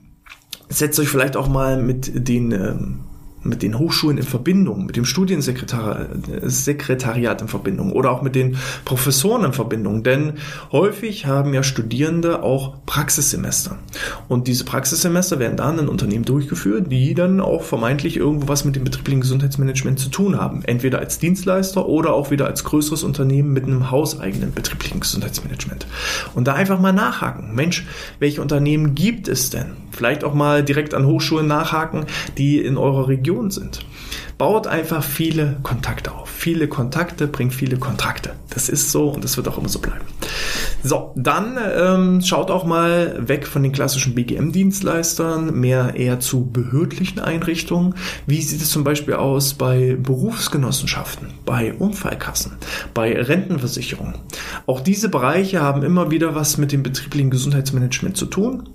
setzt 0.68 1.00
euch 1.00 1.08
vielleicht 1.08 1.36
auch 1.36 1.48
mal 1.48 1.82
mit 1.82 2.28
den 2.28 2.52
ähm, 2.52 3.00
mit 3.48 3.62
den 3.62 3.78
Hochschulen 3.78 4.18
in 4.18 4.24
Verbindung, 4.24 4.86
mit 4.86 4.96
dem 4.96 5.04
Studiensekretariat 5.04 7.42
in 7.42 7.48
Verbindung 7.48 7.92
oder 7.92 8.10
auch 8.10 8.22
mit 8.22 8.34
den 8.34 8.56
Professoren 8.84 9.44
in 9.44 9.52
Verbindung. 9.52 10.02
Denn 10.02 10.34
häufig 10.72 11.26
haben 11.26 11.54
ja 11.54 11.62
Studierende 11.62 12.42
auch 12.42 12.74
Praxissemester. 12.86 13.78
Und 14.28 14.48
diese 14.48 14.64
Praxissemester 14.64 15.38
werden 15.38 15.56
dann 15.56 15.78
in 15.78 15.88
Unternehmen 15.88 16.24
durchgeführt, 16.24 16.90
die 16.90 17.14
dann 17.14 17.40
auch 17.40 17.62
vermeintlich 17.62 18.16
irgendwo 18.16 18.48
was 18.48 18.64
mit 18.64 18.76
dem 18.76 18.84
betrieblichen 18.84 19.20
Gesundheitsmanagement 19.20 19.98
zu 19.98 20.10
tun 20.10 20.38
haben. 20.38 20.62
Entweder 20.64 20.98
als 20.98 21.18
Dienstleister 21.18 21.86
oder 21.86 22.14
auch 22.14 22.30
wieder 22.30 22.46
als 22.46 22.64
größeres 22.64 23.02
Unternehmen 23.02 23.52
mit 23.52 23.64
einem 23.64 23.90
hauseigenen 23.90 24.52
betrieblichen 24.52 25.00
Gesundheitsmanagement. 25.00 25.86
Und 26.34 26.46
da 26.46 26.54
einfach 26.54 26.80
mal 26.80 26.92
nachhaken. 26.92 27.54
Mensch, 27.54 27.86
welche 28.18 28.42
Unternehmen 28.42 28.94
gibt 28.94 29.28
es 29.28 29.50
denn? 29.50 29.72
Vielleicht 29.90 30.24
auch 30.24 30.34
mal 30.34 30.62
direkt 30.62 30.94
an 30.94 31.06
Hochschulen 31.06 31.46
nachhaken, 31.46 32.06
die 32.36 32.58
in 32.58 32.76
eurer 32.76 33.08
Region 33.08 33.37
Region 33.38 33.50
sind. 33.50 33.84
Baut 34.36 34.66
einfach 34.66 35.02
viele 35.02 35.56
Kontakte 35.62 36.12
auf. 36.12 36.28
Viele 36.28 36.68
Kontakte 36.68 37.26
bringen 37.26 37.50
viele 37.50 37.76
Kontrakte. 37.76 38.34
Das 38.50 38.68
ist 38.68 38.92
so 38.92 39.08
und 39.10 39.24
das 39.24 39.36
wird 39.36 39.48
auch 39.48 39.58
immer 39.58 39.68
so 39.68 39.80
bleiben. 39.80 40.04
So, 40.84 41.12
dann 41.16 41.58
ähm, 41.76 42.22
schaut 42.22 42.50
auch 42.50 42.64
mal 42.64 43.16
weg 43.26 43.46
von 43.46 43.64
den 43.64 43.72
klassischen 43.72 44.14
BGM-Dienstleistern, 44.14 45.58
mehr 45.58 45.94
eher 45.96 46.20
zu 46.20 46.46
behördlichen 46.46 47.18
Einrichtungen. 47.18 47.94
Wie 48.26 48.40
sieht 48.40 48.62
es 48.62 48.70
zum 48.70 48.84
Beispiel 48.84 49.14
aus 49.14 49.54
bei 49.54 49.96
Berufsgenossenschaften, 50.00 51.32
bei 51.44 51.74
Unfallkassen, 51.74 52.52
bei 52.94 53.20
Rentenversicherungen? 53.20 54.14
Auch 54.66 54.80
diese 54.80 55.08
Bereiche 55.08 55.60
haben 55.60 55.82
immer 55.82 56.12
wieder 56.12 56.36
was 56.36 56.58
mit 56.58 56.70
dem 56.70 56.84
betrieblichen 56.84 57.30
Gesundheitsmanagement 57.30 58.16
zu 58.16 58.26
tun 58.26 58.68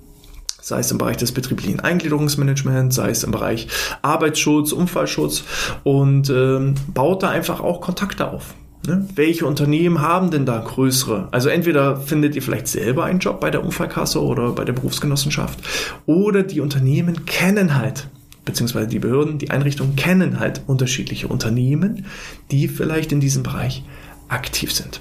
sei 0.63 0.79
es 0.79 0.89
im 0.91 0.97
Bereich 0.97 1.17
des 1.17 1.33
betrieblichen 1.33 1.81
Eingliederungsmanagements, 1.81 2.95
sei 2.95 3.09
es 3.09 3.23
im 3.25 3.31
Bereich 3.31 3.67
Arbeitsschutz, 4.01 4.71
Unfallschutz 4.71 5.43
und 5.83 6.29
ähm, 6.29 6.75
baut 6.93 7.21
da 7.21 7.29
einfach 7.29 7.59
auch 7.59 7.81
Kontakte 7.81 8.29
auf. 8.29 8.55
Ne? 8.87 9.05
Welche 9.13 9.45
Unternehmen 9.45 10.01
haben 10.01 10.31
denn 10.31 10.45
da 10.45 10.59
größere? 10.59 11.27
Also 11.31 11.49
entweder 11.49 11.97
findet 11.97 12.35
ihr 12.35 12.41
vielleicht 12.41 12.67
selber 12.67 13.03
einen 13.03 13.19
Job 13.19 13.41
bei 13.41 13.51
der 13.51 13.63
Unfallkasse 13.63 14.23
oder 14.23 14.51
bei 14.51 14.63
der 14.63 14.73
Berufsgenossenschaft 14.73 15.59
oder 16.05 16.43
die 16.43 16.61
Unternehmen 16.61 17.25
kennen 17.25 17.75
halt 17.75 18.07
beziehungsweise 18.45 18.87
die 18.87 18.99
Behörden, 18.99 19.37
die 19.37 19.51
Einrichtungen 19.51 19.95
kennen 19.95 20.39
halt 20.39 20.61
unterschiedliche 20.67 21.29
Unternehmen, 21.29 22.05
die 22.51 22.67
vielleicht 22.67 23.13
in 23.13 23.21
diesem 23.21 23.41
Bereich 23.41 23.83
aktiv 24.27 24.73
sind. 24.73 24.99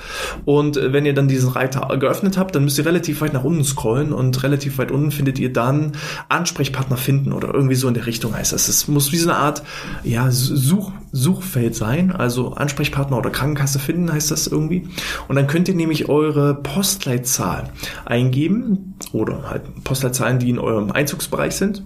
Und 0.47 0.81
wenn 0.83 1.05
ihr 1.05 1.13
dann 1.13 1.29
diesen 1.29 1.51
Reiter 1.51 1.95
geöffnet 1.99 2.39
habt, 2.39 2.55
dann 2.55 2.65
müsst 2.65 2.79
ihr 2.79 2.87
relativ 2.87 3.21
weit 3.21 3.35
nach 3.35 3.45
unten 3.45 3.65
scrollen 3.65 4.15
und 4.15 4.43
relativ 4.43 4.79
weit 4.79 4.93
unten 4.93 5.11
findet 5.11 5.39
ihr 5.39 5.53
dann 5.53 5.93
Ansprechpartner 6.31 6.97
finden 6.97 7.35
oder 7.35 7.53
irgendwie 7.53 7.75
so 7.75 7.87
in 7.87 7.93
der 7.93 8.07
Richtung 8.07 8.35
heißt 8.35 8.55
das. 8.55 8.69
Es 8.69 8.89
muss 8.89 9.13
wie 9.13 9.19
so 9.19 9.29
eine 9.29 9.39
Art 9.39 9.63
ja, 10.05 10.31
Such, 10.31 10.91
Suchfeld 11.13 11.75
sein, 11.75 12.13
also 12.13 12.53
Ansprechpartner 12.53 13.19
oder 13.19 13.31
Krankenkasse 13.31 13.79
finden 13.79 14.13
heißt 14.13 14.31
das 14.31 14.47
irgendwie. 14.47 14.89
Und 15.29 15.37
dann 15.37 15.47
könnt 15.47 15.69
ihr 15.69 15.75
nämlich 15.75 16.09
eure 16.09 16.55
Postleitzahl 16.55 17.71
eingeben 18.05 18.95
oder 19.13 19.51
halt 19.51 19.85
Postleitzahlen, 19.85 20.39
die 20.39 20.51
in 20.51 20.59
eurem 20.59 20.91
Einzugsbereich 20.91 21.57
sind. 21.57 21.85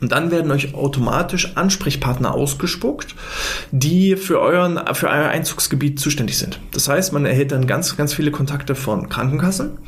Und 0.00 0.12
dann 0.12 0.30
werden 0.30 0.50
euch 0.50 0.74
automatisch 0.74 1.56
Ansprechpartner 1.56 2.34
ausgespuckt, 2.34 3.14
die 3.70 4.16
für, 4.16 4.40
euren, 4.40 4.80
für 4.94 5.08
euer 5.08 5.28
Einzugsgebiet 5.28 5.98
zuständig 6.00 6.38
sind. 6.38 6.60
Das 6.72 6.88
heißt, 6.88 7.12
man 7.12 7.24
erhält 7.24 7.52
dann 7.52 7.66
ganz, 7.66 7.96
ganz 7.96 8.14
viele 8.14 8.30
Kontakte 8.30 8.74
von 8.74 9.08
Krankenkassen, 9.08 9.78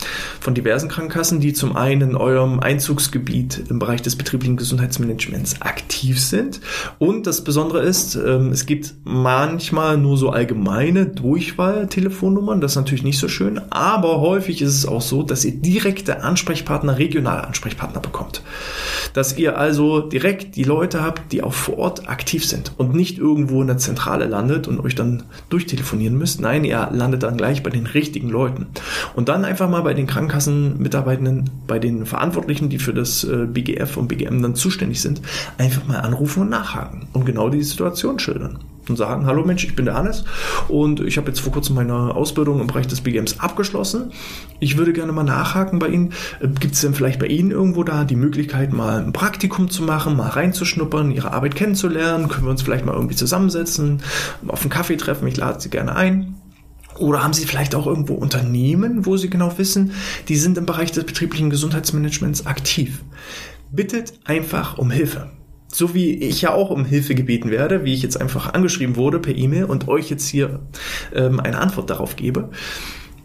von 0.40 0.54
diversen 0.54 0.88
Krankenkassen, 0.88 1.40
die 1.40 1.52
zum 1.52 1.76
einen 1.76 2.10
in 2.10 2.16
eurem 2.16 2.60
Einzugsgebiet 2.60 3.64
im 3.68 3.78
Bereich 3.78 4.02
des 4.02 4.16
betrieblichen 4.16 4.56
Gesundheitsmanagements 4.56 5.60
aktiv 5.62 6.20
sind. 6.20 6.60
Und 6.98 7.26
das 7.26 7.44
Besondere 7.44 7.80
ist, 7.80 8.14
ähm, 8.14 8.50
es 8.52 8.66
gibt 8.66 8.94
manchmal 9.04 9.98
nur 9.98 10.16
so 10.16 10.30
allgemeine 10.30 11.06
Durchwahl-Telefonnummern. 11.06 12.60
Das 12.60 12.72
ist 12.72 12.76
natürlich 12.76 13.04
nicht 13.04 13.18
so 13.18 13.28
schön. 13.28 13.60
Aber 13.70 14.20
häufig 14.20 14.62
ist 14.62 14.74
es 14.74 14.86
auch 14.86 15.02
so, 15.02 15.22
dass 15.22 15.44
ihr 15.44 15.52
direkte 15.52 16.22
Ansprechpartner, 16.22 16.98
regionale 16.98 17.46
Ansprechpartner 17.46 18.00
bekommt. 18.00 18.42
Dass 19.12 19.36
ihr 19.36 19.58
also 19.58 19.97
direkt 20.00 20.56
die 20.56 20.64
Leute 20.64 21.02
habt, 21.02 21.32
die 21.32 21.42
auch 21.42 21.52
vor 21.52 21.78
Ort 21.78 22.08
aktiv 22.08 22.44
sind 22.44 22.72
und 22.76 22.94
nicht 22.94 23.18
irgendwo 23.18 23.60
in 23.60 23.66
der 23.66 23.78
Zentrale 23.78 24.26
landet 24.26 24.68
und 24.68 24.80
euch 24.80 24.94
dann 24.94 25.24
durchtelefonieren 25.50 26.16
müsst. 26.16 26.40
Nein, 26.40 26.64
ihr 26.64 26.88
landet 26.92 27.22
dann 27.22 27.36
gleich 27.36 27.62
bei 27.62 27.70
den 27.70 27.86
richtigen 27.86 28.28
Leuten. 28.28 28.66
Und 29.14 29.28
dann 29.28 29.44
einfach 29.44 29.68
mal 29.68 29.82
bei 29.82 29.94
den 29.94 30.06
Krankenkassenmitarbeitenden, 30.06 31.50
bei 31.66 31.78
den 31.78 32.06
Verantwortlichen, 32.06 32.68
die 32.68 32.78
für 32.78 32.94
das 32.94 33.24
äh, 33.24 33.46
BGF 33.46 33.96
und 33.96 34.08
BGM 34.08 34.42
dann 34.42 34.54
zuständig 34.54 35.00
sind, 35.00 35.22
einfach 35.58 35.86
mal 35.86 36.00
anrufen 36.00 36.42
und 36.42 36.50
nachhaken 36.50 37.06
und 37.12 37.26
genau 37.26 37.48
die 37.48 37.62
Situation 37.62 38.18
schildern 38.18 38.58
und 38.90 38.96
sagen, 38.96 39.26
hallo 39.26 39.44
Mensch, 39.44 39.64
ich 39.64 39.76
bin 39.76 39.84
der 39.84 39.94
Hannes 39.94 40.24
und 40.68 41.00
ich 41.00 41.16
habe 41.16 41.28
jetzt 41.28 41.40
vor 41.40 41.52
kurzem 41.52 41.74
meine 41.74 42.14
Ausbildung 42.14 42.60
im 42.60 42.66
Bereich 42.66 42.86
des 42.86 43.00
BGMs 43.00 43.40
abgeschlossen. 43.40 44.12
Ich 44.60 44.76
würde 44.76 44.92
gerne 44.92 45.12
mal 45.12 45.24
nachhaken 45.24 45.78
bei 45.78 45.88
Ihnen. 45.88 46.12
Äh, 46.40 46.48
Gibt 46.48 46.74
es 46.74 46.80
denn 46.80 46.94
vielleicht 46.94 47.18
bei 47.18 47.26
Ihnen 47.26 47.50
irgendwo 47.50 47.84
da 47.84 48.04
die 48.04 48.16
Möglichkeit, 48.16 48.72
mal 48.72 49.02
ein 49.02 49.12
Praktikum 49.12 49.70
zu 49.70 49.82
machen, 49.82 50.16
mal 50.16 50.28
reinzuschnuppern, 50.28 51.10
Ihre 51.10 51.32
Arbeit 51.32 51.54
kennenzulernen? 51.54 52.28
Können 52.28 52.46
wir 52.46 52.50
uns 52.50 52.62
vielleicht 52.62 52.84
mal 52.84 52.94
irgendwie 52.94 53.16
zusammensetzen, 53.16 54.02
auf 54.46 54.62
einen 54.62 54.70
Kaffee 54.70 54.96
treffen? 54.96 55.26
Ich 55.28 55.36
lade 55.36 55.60
Sie 55.60 55.70
gerne 55.70 55.94
ein. 55.94 56.34
Oder 56.98 57.22
haben 57.22 57.32
Sie 57.32 57.46
vielleicht 57.46 57.74
auch 57.74 57.86
irgendwo 57.86 58.14
Unternehmen, 58.14 59.06
wo 59.06 59.16
Sie 59.16 59.30
genau 59.30 59.56
wissen, 59.56 59.92
die 60.28 60.36
sind 60.36 60.58
im 60.58 60.66
Bereich 60.66 60.90
des 60.90 61.04
betrieblichen 61.04 61.48
Gesundheitsmanagements 61.48 62.46
aktiv? 62.46 63.02
Bittet 63.70 64.14
einfach 64.24 64.78
um 64.78 64.90
Hilfe 64.90 65.30
so 65.70 65.94
wie 65.94 66.14
ich 66.14 66.42
ja 66.42 66.52
auch 66.52 66.70
um 66.70 66.84
Hilfe 66.84 67.14
gebeten 67.14 67.50
werde, 67.50 67.84
wie 67.84 67.94
ich 67.94 68.02
jetzt 68.02 68.20
einfach 68.20 68.54
angeschrieben 68.54 68.96
wurde 68.96 69.20
per 69.20 69.36
E-Mail 69.36 69.64
und 69.64 69.86
euch 69.88 70.10
jetzt 70.10 70.26
hier 70.26 70.60
ähm, 71.14 71.40
eine 71.40 71.58
Antwort 71.58 71.90
darauf 71.90 72.16
gebe, 72.16 72.50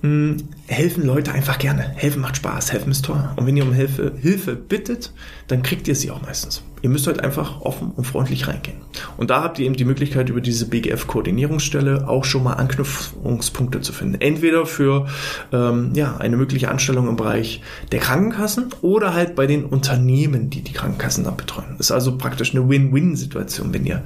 mh, 0.04 0.38
helfen 0.68 1.06
Leute 1.06 1.32
einfach 1.32 1.58
gerne. 1.58 1.82
Helfen 1.96 2.22
macht 2.22 2.38
Spaß, 2.38 2.72
helfen 2.72 2.92
ist 2.92 3.06
toll. 3.06 3.30
Und 3.36 3.48
wenn 3.48 3.58
ihr 3.58 3.64
um 3.64 3.74
Hilfe, 3.74 4.14
Hilfe 4.22 4.56
bittet, 4.56 5.12
dann 5.48 5.64
kriegt 5.64 5.88
ihr 5.88 5.96
sie 5.96 6.12
auch 6.12 6.22
meistens. 6.22 6.62
Ihr 6.82 6.90
müsst 6.90 7.08
halt 7.08 7.22
einfach 7.22 7.62
offen 7.62 7.92
und 7.96 8.04
freundlich 8.04 8.48
reingehen. 8.48 8.78
Und 9.16 9.30
da 9.30 9.42
habt 9.42 9.58
ihr 9.58 9.66
eben 9.66 9.78
die 9.78 9.86
Möglichkeit, 9.86 10.28
über 10.28 10.42
diese 10.42 10.68
BGF-Koordinierungsstelle 10.68 12.10
auch 12.10 12.26
schon 12.26 12.44
mal 12.44 12.56
Anknüpfungspunkte 12.56 13.80
zu 13.80 13.94
finden. 13.94 14.20
Entweder 14.20 14.66
für 14.66 15.08
ähm, 15.54 15.92
ja, 15.94 16.18
eine 16.18 16.36
mögliche 16.36 16.70
Anstellung 16.70 17.08
im 17.08 17.16
Bereich 17.16 17.62
der 17.94 18.00
Krankenkassen 18.00 18.72
oder 18.82 19.14
halt 19.14 19.36
bei 19.36 19.48
den 19.48 19.64
Unternehmen, 19.64 20.50
die 20.50 20.62
die 20.62 20.74
Krankenkassen 20.74 21.24
dann 21.24 21.38
betreuen. 21.38 21.78
Ist 21.80 21.92
also 21.92 22.18
praktisch 22.18 22.54
eine 22.54 22.68
Win-Win-Situation, 22.68 23.74
wenn 23.74 23.86
ihr 23.86 24.04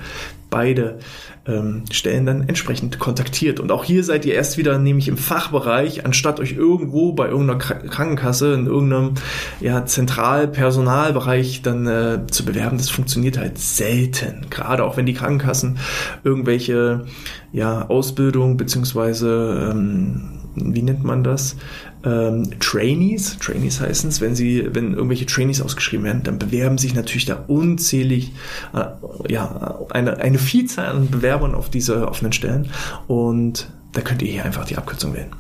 beide 0.50 1.00
ähm, 1.46 1.84
Stellen 1.92 2.26
dann 2.26 2.48
entsprechend 2.48 3.00
kontaktiert. 3.00 3.60
Und 3.60 3.72
auch 3.72 3.84
hier 3.84 4.04
seid 4.04 4.26
ihr 4.26 4.34
erst 4.34 4.58
wieder 4.58 4.78
nämlich 4.80 5.08
im 5.08 5.18
Fachbereich, 5.18 6.06
anstatt 6.06 6.40
euch 6.40 6.54
irgendwo 6.54 7.14
bei 7.14 7.28
irgendeiner 7.28 7.60
Krankenkasse 7.60 8.54
in 8.54 8.68
irgendeinem 8.68 9.14
ja, 9.60 9.86
Zentralpersonalbereich 9.86 11.62
dann 11.62 11.88
äh, 11.88 12.20
zu 12.30 12.46
bewerben. 12.46 12.78
Das 12.78 12.90
funktioniert 12.90 13.38
halt 13.38 13.58
selten. 13.58 14.48
Gerade 14.50 14.84
auch 14.84 14.98
wenn 14.98 15.06
die 15.06 15.14
Krankenkassen 15.14 15.78
irgendwelche 16.24 17.06
ja, 17.52 17.88
Ausbildung 17.88 18.58
beziehungsweise 18.58 19.72
ähm, 19.72 20.37
wie 20.74 20.82
nennt 20.82 21.04
man 21.04 21.24
das? 21.24 21.56
Ähm, 22.04 22.50
Trainees, 22.60 23.38
Trainees 23.40 23.82
heißen 23.82 24.10
es, 24.10 24.22
wenn 24.22 24.36
sie, 24.36 24.68
wenn 24.74 24.94
irgendwelche 24.94 25.26
Trainees 25.26 25.62
ausgeschrieben 25.62 26.06
werden, 26.06 26.24
dann 26.24 26.40
bewerben 26.40 26.78
sich 26.78 26.94
natürlich 26.94 27.26
da 27.26 27.44
unzählig, 27.48 28.34
äh, 28.74 28.86
ja, 29.32 29.80
eine, 29.90 30.18
eine 30.18 30.40
Vielzahl 30.40 30.88
an 30.88 31.10
Bewerbern 31.10 31.56
auf 31.56 31.70
diese 31.70 32.08
offenen 32.08 32.34
Stellen 32.34 32.68
und 33.08 33.70
da 33.94 34.02
könnt 34.02 34.22
ihr 34.22 34.32
hier 34.32 34.46
einfach 34.46 34.66
die 34.66 34.78
Abkürzung 34.78 35.14
wählen. 35.14 35.32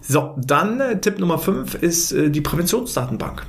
So, 0.00 0.34
dann 0.36 0.80
äh, 0.80 1.00
Tipp 1.00 1.18
Nummer 1.18 1.38
5 1.38 1.74
ist 1.74 2.12
äh, 2.12 2.30
die 2.30 2.40
Präventionsdatenbank. 2.40 3.46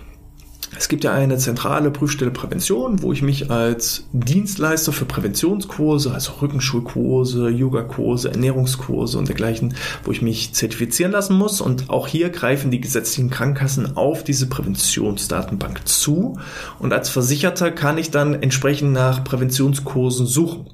Es 0.78 0.88
gibt 0.88 1.04
ja 1.04 1.12
eine 1.12 1.38
zentrale 1.38 1.92
Prüfstelle 1.92 2.32
Prävention, 2.32 3.02
wo 3.02 3.12
ich 3.12 3.22
mich 3.22 3.52
als 3.52 4.06
Dienstleister 4.14 4.94
für 4.94 5.04
Präventionskurse, 5.04 6.14
also 6.14 6.32
Rückenschulkurse, 6.42 7.50
Yogakurse, 7.50 8.32
Ernährungskurse 8.32 9.18
und 9.18 9.28
dergleichen, 9.28 9.74
wo 10.06 10.12
ich 10.12 10.22
mich 10.22 10.54
zertifizieren 10.54 11.12
lassen 11.12 11.38
muss. 11.38 11.60
Und 11.60 11.90
auch 11.90 12.08
hier 12.08 12.30
greifen 12.30 12.72
die 12.72 12.80
gesetzlichen 12.80 13.30
Krankenkassen 13.30 13.98
auf 13.98 14.24
diese 14.24 14.48
Präventionsdatenbank 14.48 15.86
zu. 15.88 16.40
Und 16.80 16.94
als 16.94 17.10
Versicherter 17.10 17.72
kann 17.72 17.98
ich 17.98 18.10
dann 18.10 18.34
entsprechend 18.34 18.94
nach 18.94 19.26
Präventionskursen 19.26 20.26
suchen. 20.26 20.68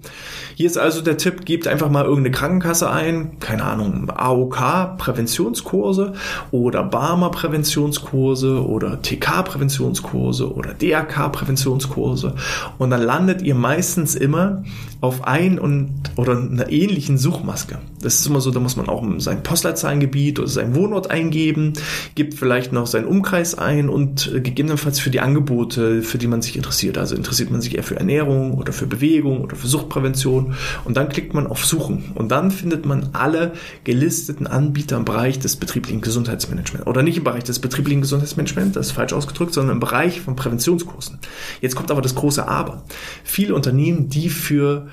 Hier 0.53 0.67
ist 0.67 0.77
also 0.77 1.01
der 1.01 1.17
Tipp, 1.17 1.45
gebt 1.45 1.67
einfach 1.67 1.89
mal 1.89 2.05
irgendeine 2.05 2.31
Krankenkasse 2.31 2.89
ein, 2.89 3.39
keine 3.39 3.63
Ahnung, 3.63 4.09
AOK 4.09 4.97
Präventionskurse 4.97 6.13
oder 6.51 6.83
Barmer 6.83 7.29
Präventionskurse 7.29 8.65
oder 8.65 9.01
TK 9.01 9.43
Präventionskurse 9.43 9.86
oder 9.87 10.73
DAK 10.73 11.31
Präventionskurse 11.31 12.35
und 12.77 12.89
dann 12.89 13.01
landet 13.01 13.41
ihr 13.41 13.55
meistens 13.55 14.15
immer 14.15 14.63
auf 15.01 15.23
ein 15.25 15.59
und 15.59 15.93
oder 16.15 16.37
einer 16.37 16.71
ähnlichen 16.71 17.17
Suchmaske. 17.17 17.77
Das 18.01 18.15
ist 18.15 18.27
immer 18.27 18.41
so, 18.41 18.51
da 18.51 18.59
muss 18.59 18.75
man 18.75 18.89
auch 18.89 19.03
sein 19.19 19.43
Postleitzahlengebiet 19.43 20.39
oder 20.39 20.47
sein 20.47 20.75
Wohnort 20.75 21.11
eingeben, 21.11 21.73
gibt 22.15 22.33
vielleicht 22.33 22.71
noch 22.73 22.87
seinen 22.87 23.05
Umkreis 23.05 23.55
ein 23.55 23.89
und 23.89 24.31
gegebenenfalls 24.33 24.99
für 24.99 25.09
die 25.09 25.19
Angebote, 25.19 26.01
für 26.01 26.17
die 26.17 26.27
man 26.27 26.41
sich 26.41 26.55
interessiert. 26.55 26.97
Also 26.97 27.15
interessiert 27.15 27.51
man 27.51 27.61
sich 27.61 27.75
eher 27.75 27.83
für 27.83 27.95
Ernährung 27.95 28.53
oder 28.55 28.73
für 28.73 28.87
Bewegung 28.87 29.41
oder 29.41 29.55
für 29.55 29.67
Suchtprävention 29.67 30.55
und 30.83 30.97
dann 30.97 31.09
klickt 31.09 31.33
man 31.33 31.47
auf 31.47 31.65
Suchen 31.65 32.11
und 32.15 32.31
dann 32.31 32.51
findet 32.51 32.85
man 32.85 33.09
alle 33.13 33.53
gelisteten 33.83 34.47
Anbieter 34.47 34.97
im 34.97 35.05
Bereich 35.05 35.39
des 35.39 35.55
betrieblichen 35.55 36.01
Gesundheitsmanagements 36.01 36.87
oder 36.87 37.03
nicht 37.03 37.17
im 37.17 37.23
Bereich 37.23 37.43
des 37.43 37.59
betrieblichen 37.59 38.01
Gesundheitsmanagements, 38.01 38.73
das 38.73 38.87
ist 38.87 38.91
falsch 38.93 39.13
ausgedrückt, 39.13 39.53
sondern 39.53 39.76
im 39.77 39.79
Bereich 39.79 40.21
von 40.21 40.35
Präventionskursen. 40.35 41.19
Jetzt 41.61 41.75
kommt 41.75 41.91
aber 41.91 42.01
das 42.01 42.15
große 42.15 42.47
Aber. 42.47 42.83
Viele 43.23 43.53
Unternehmen, 43.53 44.09
die 44.09 44.29
für 44.29 44.87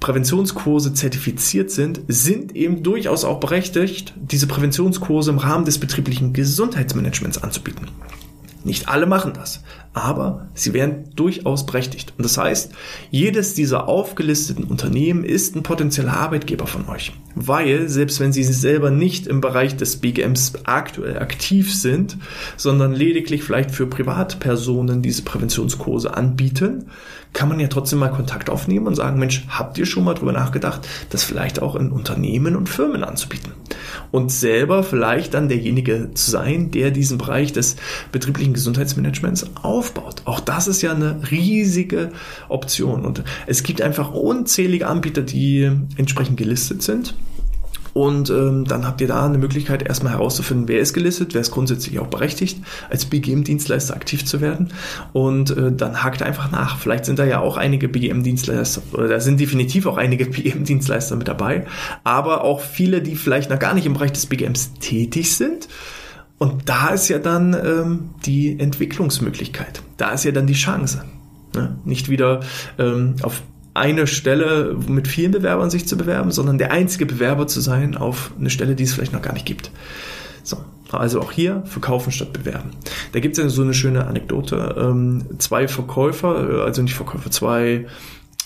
Präventionskurse 0.00 0.94
zertifiziert 0.94 1.70
sind, 1.70 2.00
sind 2.08 2.56
eben 2.56 2.82
durchaus 2.82 3.24
auch 3.24 3.38
berechtigt, 3.38 4.14
diese 4.16 4.46
Präventionskurse 4.46 5.30
im 5.30 5.36
Rahmen 5.36 5.66
des 5.66 5.78
betrieblichen 5.78 6.32
Gesundheitsmanagements 6.32 7.42
anzubieten. 7.42 7.88
Nicht 8.64 8.88
alle 8.88 9.06
machen 9.06 9.34
das, 9.34 9.62
aber 9.92 10.48
sie 10.54 10.72
wären 10.72 11.10
durchaus 11.16 11.66
berechtigt. 11.66 12.12
Und 12.16 12.24
das 12.24 12.38
heißt, 12.38 12.72
jedes 13.10 13.54
dieser 13.54 13.88
aufgelisteten 13.88 14.64
Unternehmen 14.64 15.24
ist 15.24 15.56
ein 15.56 15.64
potenzieller 15.64 16.12
Arbeitgeber 16.12 16.68
von 16.68 16.88
euch. 16.88 17.12
Weil, 17.34 17.88
selbst 17.88 18.20
wenn 18.20 18.32
sie 18.32 18.44
selber 18.44 18.90
nicht 18.90 19.26
im 19.26 19.40
Bereich 19.40 19.76
des 19.76 19.96
BGMs 19.96 20.52
aktuell 20.64 21.18
aktiv 21.18 21.74
sind, 21.74 22.18
sondern 22.56 22.92
lediglich 22.92 23.42
vielleicht 23.42 23.72
für 23.72 23.86
Privatpersonen 23.86 25.02
diese 25.02 25.22
Präventionskurse 25.22 26.14
anbieten, 26.16 26.86
kann 27.32 27.48
man 27.48 27.60
ja 27.60 27.68
trotzdem 27.68 28.00
mal 28.00 28.08
Kontakt 28.08 28.50
aufnehmen 28.50 28.86
und 28.86 28.94
sagen, 28.94 29.18
Mensch, 29.18 29.46
habt 29.48 29.78
ihr 29.78 29.86
schon 29.86 30.04
mal 30.04 30.14
drüber 30.14 30.32
nachgedacht, 30.32 30.86
das 31.10 31.22
vielleicht 31.22 31.62
auch 31.62 31.76
in 31.76 31.92
Unternehmen 31.92 32.56
und 32.56 32.68
Firmen 32.68 33.04
anzubieten? 33.04 33.52
Und 34.10 34.32
selber 34.32 34.82
vielleicht 34.82 35.34
dann 35.34 35.48
derjenige 35.48 36.10
zu 36.14 36.30
sein, 36.30 36.70
der 36.72 36.90
diesen 36.90 37.18
Bereich 37.18 37.52
des 37.52 37.76
betrieblichen 38.10 38.52
Gesundheitsmanagements 38.52 39.46
aufbaut. 39.62 40.22
Auch 40.24 40.40
das 40.40 40.66
ist 40.66 40.82
ja 40.82 40.92
eine 40.92 41.20
riesige 41.30 42.10
Option. 42.48 43.04
Und 43.04 43.22
es 43.46 43.62
gibt 43.62 43.80
einfach 43.80 44.12
unzählige 44.12 44.88
Anbieter, 44.88 45.22
die 45.22 45.70
entsprechend 45.96 46.36
gelistet 46.36 46.82
sind 46.82 47.14
und 47.92 48.30
ähm, 48.30 48.64
dann 48.64 48.86
habt 48.86 49.00
ihr 49.00 49.08
da 49.08 49.26
eine 49.26 49.38
Möglichkeit, 49.38 49.82
erstmal 49.82 50.12
herauszufinden, 50.12 50.68
wer 50.68 50.80
ist 50.80 50.92
gelistet, 50.92 51.34
wer 51.34 51.40
ist 51.40 51.50
grundsätzlich 51.50 51.98
auch 51.98 52.06
berechtigt, 52.06 52.58
als 52.88 53.04
BGM-Dienstleister 53.06 53.94
aktiv 53.94 54.24
zu 54.24 54.40
werden. 54.40 54.72
Und 55.12 55.56
äh, 55.56 55.72
dann 55.72 56.02
hakt 56.02 56.22
einfach 56.22 56.50
nach. 56.50 56.78
Vielleicht 56.78 57.04
sind 57.04 57.18
da 57.18 57.24
ja 57.24 57.40
auch 57.40 57.56
einige 57.56 57.88
BGM-Dienstleister, 57.88 58.82
oder 58.92 59.08
da 59.08 59.20
sind 59.20 59.40
definitiv 59.40 59.86
auch 59.86 59.96
einige 59.96 60.26
BGM-Dienstleister 60.30 61.16
mit 61.16 61.28
dabei, 61.28 61.66
aber 62.04 62.44
auch 62.44 62.60
viele, 62.60 63.02
die 63.02 63.16
vielleicht 63.16 63.50
noch 63.50 63.58
gar 63.58 63.74
nicht 63.74 63.86
im 63.86 63.94
Bereich 63.94 64.12
des 64.12 64.26
BGMs 64.26 64.74
tätig 64.80 65.36
sind. 65.36 65.68
Und 66.38 66.68
da 66.70 66.88
ist 66.88 67.08
ja 67.08 67.18
dann 67.18 67.52
ähm, 67.52 68.10
die 68.24 68.58
Entwicklungsmöglichkeit. 68.58 69.82
Da 69.98 70.12
ist 70.12 70.24
ja 70.24 70.32
dann 70.32 70.46
die 70.46 70.54
Chance. 70.54 71.04
Ne? 71.54 71.78
Nicht 71.84 72.08
wieder 72.08 72.40
ähm, 72.78 73.16
auf 73.22 73.42
eine 73.74 74.06
Stelle 74.06 74.76
mit 74.88 75.08
vielen 75.08 75.32
Bewerbern 75.32 75.70
sich 75.70 75.86
zu 75.86 75.96
bewerben, 75.96 76.30
sondern 76.30 76.58
der 76.58 76.72
einzige 76.72 77.06
Bewerber 77.06 77.46
zu 77.46 77.60
sein 77.60 77.96
auf 77.96 78.32
eine 78.38 78.50
Stelle, 78.50 78.74
die 78.74 78.84
es 78.84 78.94
vielleicht 78.94 79.12
noch 79.12 79.22
gar 79.22 79.32
nicht 79.32 79.46
gibt. 79.46 79.70
So, 80.42 80.58
also 80.90 81.20
auch 81.20 81.32
hier 81.32 81.62
verkaufen 81.66 82.10
statt 82.12 82.32
bewerben. 82.32 82.70
Da 83.12 83.20
gibt 83.20 83.38
es 83.38 83.42
ja 83.42 83.48
so 83.48 83.62
eine 83.62 83.74
schöne 83.74 84.06
Anekdote. 84.06 84.74
Ähm, 84.78 85.24
zwei 85.38 85.68
Verkäufer, 85.68 86.50
äh, 86.50 86.62
also 86.62 86.82
nicht 86.82 86.94
Verkäufer, 86.94 87.30
zwei 87.30 87.86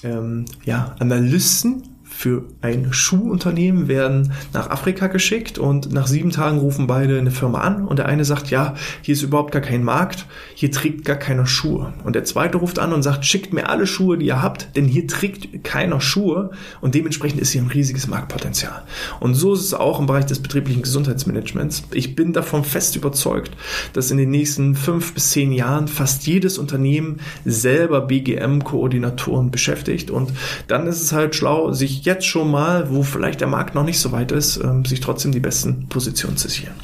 ähm, 0.02 0.44
ja, 0.64 0.94
Analysten 0.98 1.93
für 2.16 2.44
ein 2.60 2.92
Schuhunternehmen 2.92 3.88
werden 3.88 4.32
nach 4.52 4.70
Afrika 4.70 5.08
geschickt 5.08 5.58
und 5.58 5.92
nach 5.92 6.06
sieben 6.06 6.30
Tagen 6.30 6.58
rufen 6.58 6.86
beide 6.86 7.18
eine 7.18 7.32
Firma 7.32 7.60
an 7.60 7.84
und 7.84 7.98
der 7.98 8.06
eine 8.06 8.24
sagt, 8.24 8.50
ja, 8.50 8.74
hier 9.02 9.14
ist 9.14 9.22
überhaupt 9.22 9.52
gar 9.52 9.60
kein 9.60 9.82
Markt, 9.82 10.26
hier 10.54 10.70
trägt 10.70 11.04
gar 11.04 11.16
keiner 11.16 11.44
Schuhe. 11.44 11.92
Und 12.04 12.14
der 12.14 12.24
zweite 12.24 12.58
ruft 12.58 12.78
an 12.78 12.92
und 12.92 13.02
sagt, 13.02 13.26
schickt 13.26 13.52
mir 13.52 13.68
alle 13.68 13.86
Schuhe, 13.86 14.16
die 14.16 14.26
ihr 14.26 14.40
habt, 14.40 14.76
denn 14.76 14.86
hier 14.86 15.08
trägt 15.08 15.64
keiner 15.64 16.00
Schuhe 16.00 16.52
und 16.80 16.94
dementsprechend 16.94 17.40
ist 17.40 17.50
hier 17.50 17.62
ein 17.62 17.68
riesiges 17.68 18.06
Marktpotenzial. 18.06 18.84
Und 19.18 19.34
so 19.34 19.52
ist 19.52 19.60
es 19.60 19.74
auch 19.74 19.98
im 19.98 20.06
Bereich 20.06 20.26
des 20.26 20.40
betrieblichen 20.40 20.82
Gesundheitsmanagements. 20.82 21.82
Ich 21.92 22.14
bin 22.14 22.32
davon 22.32 22.64
fest 22.64 22.94
überzeugt, 22.94 23.50
dass 23.92 24.12
in 24.12 24.18
den 24.18 24.30
nächsten 24.30 24.76
fünf 24.76 25.14
bis 25.14 25.32
zehn 25.32 25.52
Jahren 25.52 25.88
fast 25.88 26.26
jedes 26.26 26.58
Unternehmen 26.58 27.18
selber 27.44 28.02
BGM-Koordinatoren 28.02 29.50
beschäftigt 29.50 30.12
und 30.12 30.32
dann 30.68 30.86
ist 30.86 31.02
es 31.02 31.12
halt 31.12 31.34
schlau, 31.34 31.72
sich 31.72 32.03
jetzt 32.04 32.26
schon 32.26 32.50
mal, 32.50 32.90
wo 32.90 33.02
vielleicht 33.02 33.40
der 33.40 33.48
Markt 33.48 33.74
noch 33.74 33.84
nicht 33.84 33.98
so 33.98 34.12
weit 34.12 34.32
ist, 34.32 34.56
ähm, 34.56 34.84
sich 34.84 35.00
trotzdem 35.00 35.32
die 35.32 35.40
besten 35.40 35.88
Positionen 35.88 36.36
zu 36.36 36.48
sichern. 36.48 36.74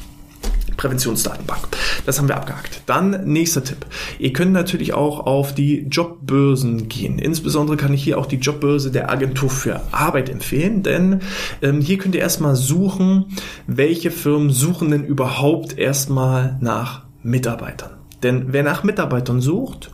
Präventionsdatenbank. 0.81 1.67
Das 2.07 2.17
haben 2.17 2.27
wir 2.27 2.35
abgehakt. 2.35 2.81
Dann 2.87 3.25
nächster 3.25 3.63
Tipp. 3.63 3.85
Ihr 4.17 4.33
könnt 4.33 4.51
natürlich 4.51 4.93
auch 4.93 5.19
auf 5.27 5.53
die 5.53 5.85
Jobbörsen 5.91 6.89
gehen. 6.89 7.19
Insbesondere 7.19 7.77
kann 7.77 7.93
ich 7.93 8.03
hier 8.03 8.17
auch 8.17 8.25
die 8.25 8.37
Jobbörse 8.37 8.89
der 8.89 9.11
Agentur 9.11 9.51
für 9.51 9.81
Arbeit 9.91 10.29
empfehlen, 10.29 10.81
denn 10.81 11.19
ähm, 11.61 11.81
hier 11.81 11.99
könnt 11.99 12.15
ihr 12.15 12.21
erstmal 12.21 12.55
suchen, 12.55 13.25
welche 13.67 14.09
Firmen 14.09 14.49
suchen 14.49 14.89
denn 14.89 15.03
überhaupt 15.03 15.77
erstmal 15.77 16.57
nach 16.61 17.03
Mitarbeitern. 17.21 17.91
Denn 18.23 18.47
wer 18.47 18.63
nach 18.63 18.83
Mitarbeitern 18.83 19.39
sucht, 19.39 19.91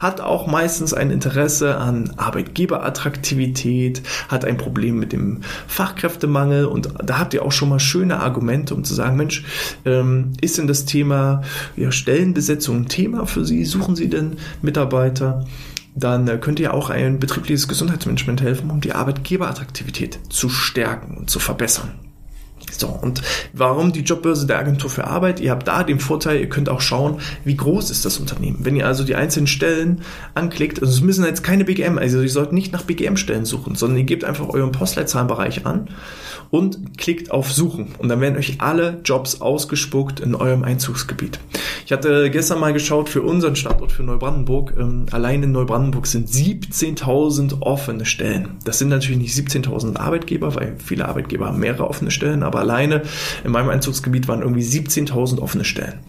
hat 0.00 0.20
auch 0.20 0.46
meistens 0.46 0.92
ein 0.92 1.10
Interesse 1.10 1.76
an 1.76 2.12
Arbeitgeberattraktivität, 2.16 4.02
hat 4.28 4.44
ein 4.44 4.56
Problem 4.56 4.98
mit 4.98 5.12
dem 5.12 5.40
Fachkräftemangel 5.66 6.66
und 6.66 6.88
da 7.02 7.18
habt 7.18 7.34
ihr 7.34 7.44
auch 7.44 7.52
schon 7.52 7.68
mal 7.68 7.80
schöne 7.80 8.20
Argumente, 8.20 8.74
um 8.74 8.84
zu 8.84 8.94
sagen, 8.94 9.16
Mensch, 9.16 9.44
ähm, 9.84 10.32
ist 10.40 10.58
denn 10.58 10.66
das 10.66 10.84
Thema 10.84 11.42
ja, 11.76 11.92
Stellenbesetzung 11.92 12.82
ein 12.82 12.88
Thema 12.88 13.26
für 13.26 13.44
Sie? 13.44 13.64
Suchen 13.64 13.96
Sie 13.96 14.08
denn 14.08 14.36
Mitarbeiter? 14.62 15.44
dann 15.94 16.26
äh, 16.26 16.38
könnt 16.38 16.58
ihr 16.60 16.74
auch 16.74 16.90
ein 16.90 17.20
betriebliches 17.20 17.68
Gesundheitsmanagement 17.68 18.42
helfen, 18.42 18.70
um 18.70 18.80
die 18.80 18.92
Arbeitgeberattraktivität 18.92 20.18
zu 20.28 20.48
stärken 20.48 21.16
und 21.16 21.30
zu 21.30 21.38
verbessern. 21.38 21.92
So, 22.76 22.88
und 22.88 23.22
warum 23.52 23.92
die 23.92 24.00
Jobbörse 24.00 24.46
der 24.46 24.58
Agentur 24.58 24.90
für 24.90 25.06
Arbeit? 25.06 25.40
Ihr 25.40 25.50
habt 25.50 25.68
da 25.68 25.84
den 25.84 26.00
Vorteil, 26.00 26.40
ihr 26.40 26.48
könnt 26.48 26.68
auch 26.68 26.80
schauen, 26.80 27.20
wie 27.44 27.56
groß 27.56 27.90
ist 27.90 28.04
das 28.04 28.18
Unternehmen. 28.18 28.58
Wenn 28.62 28.76
ihr 28.76 28.86
also 28.86 29.04
die 29.04 29.14
einzelnen 29.14 29.46
Stellen 29.46 30.02
anklickt, 30.34 30.80
also 30.80 30.92
es 30.92 31.00
müssen 31.00 31.24
jetzt 31.24 31.42
keine 31.42 31.64
BGM, 31.64 31.98
also 31.98 32.20
ihr 32.20 32.28
sollt 32.28 32.52
nicht 32.52 32.72
nach 32.72 32.82
BGM-Stellen 32.82 33.44
suchen, 33.44 33.74
sondern 33.74 33.98
ihr 33.98 34.04
gebt 34.04 34.24
einfach 34.24 34.48
euren 34.48 34.72
Postleitzahlenbereich 34.72 35.66
an 35.66 35.88
und 36.50 36.98
klickt 36.98 37.30
auf 37.30 37.52
Suchen. 37.52 37.94
Und 37.98 38.08
dann 38.08 38.20
werden 38.20 38.36
euch 38.36 38.60
alle 38.60 39.00
Jobs 39.04 39.40
ausgespuckt 39.40 40.20
in 40.20 40.34
eurem 40.34 40.62
Einzugsgebiet. 40.62 41.40
Ich 41.84 41.92
hatte 41.92 42.30
gestern 42.30 42.60
mal 42.60 42.72
geschaut 42.72 43.08
für 43.08 43.22
unseren 43.22 43.56
Standort 43.56 43.92
für 43.92 44.02
Neubrandenburg. 44.02 44.74
Ähm, 44.78 45.06
allein 45.10 45.42
in 45.42 45.52
Neubrandenburg 45.52 46.06
sind 46.06 46.28
17.000 46.28 47.60
offene 47.60 48.04
Stellen. 48.04 48.58
Das 48.64 48.78
sind 48.78 48.88
natürlich 48.88 49.18
nicht 49.18 49.34
17.000 49.34 49.96
Arbeitgeber, 49.96 50.54
weil 50.54 50.76
viele 50.78 51.08
Arbeitgeber 51.08 51.46
haben 51.46 51.58
mehrere 51.58 51.88
offene 51.88 52.10
Stellen, 52.10 52.42
aber 52.42 52.63
alleine 52.64 53.02
in 53.44 53.52
meinem 53.52 53.68
Einzugsgebiet 53.68 54.28
waren 54.28 54.40
irgendwie 54.40 54.62
17.000 54.62 55.38
offene 55.38 55.64
Stellen. 55.64 56.00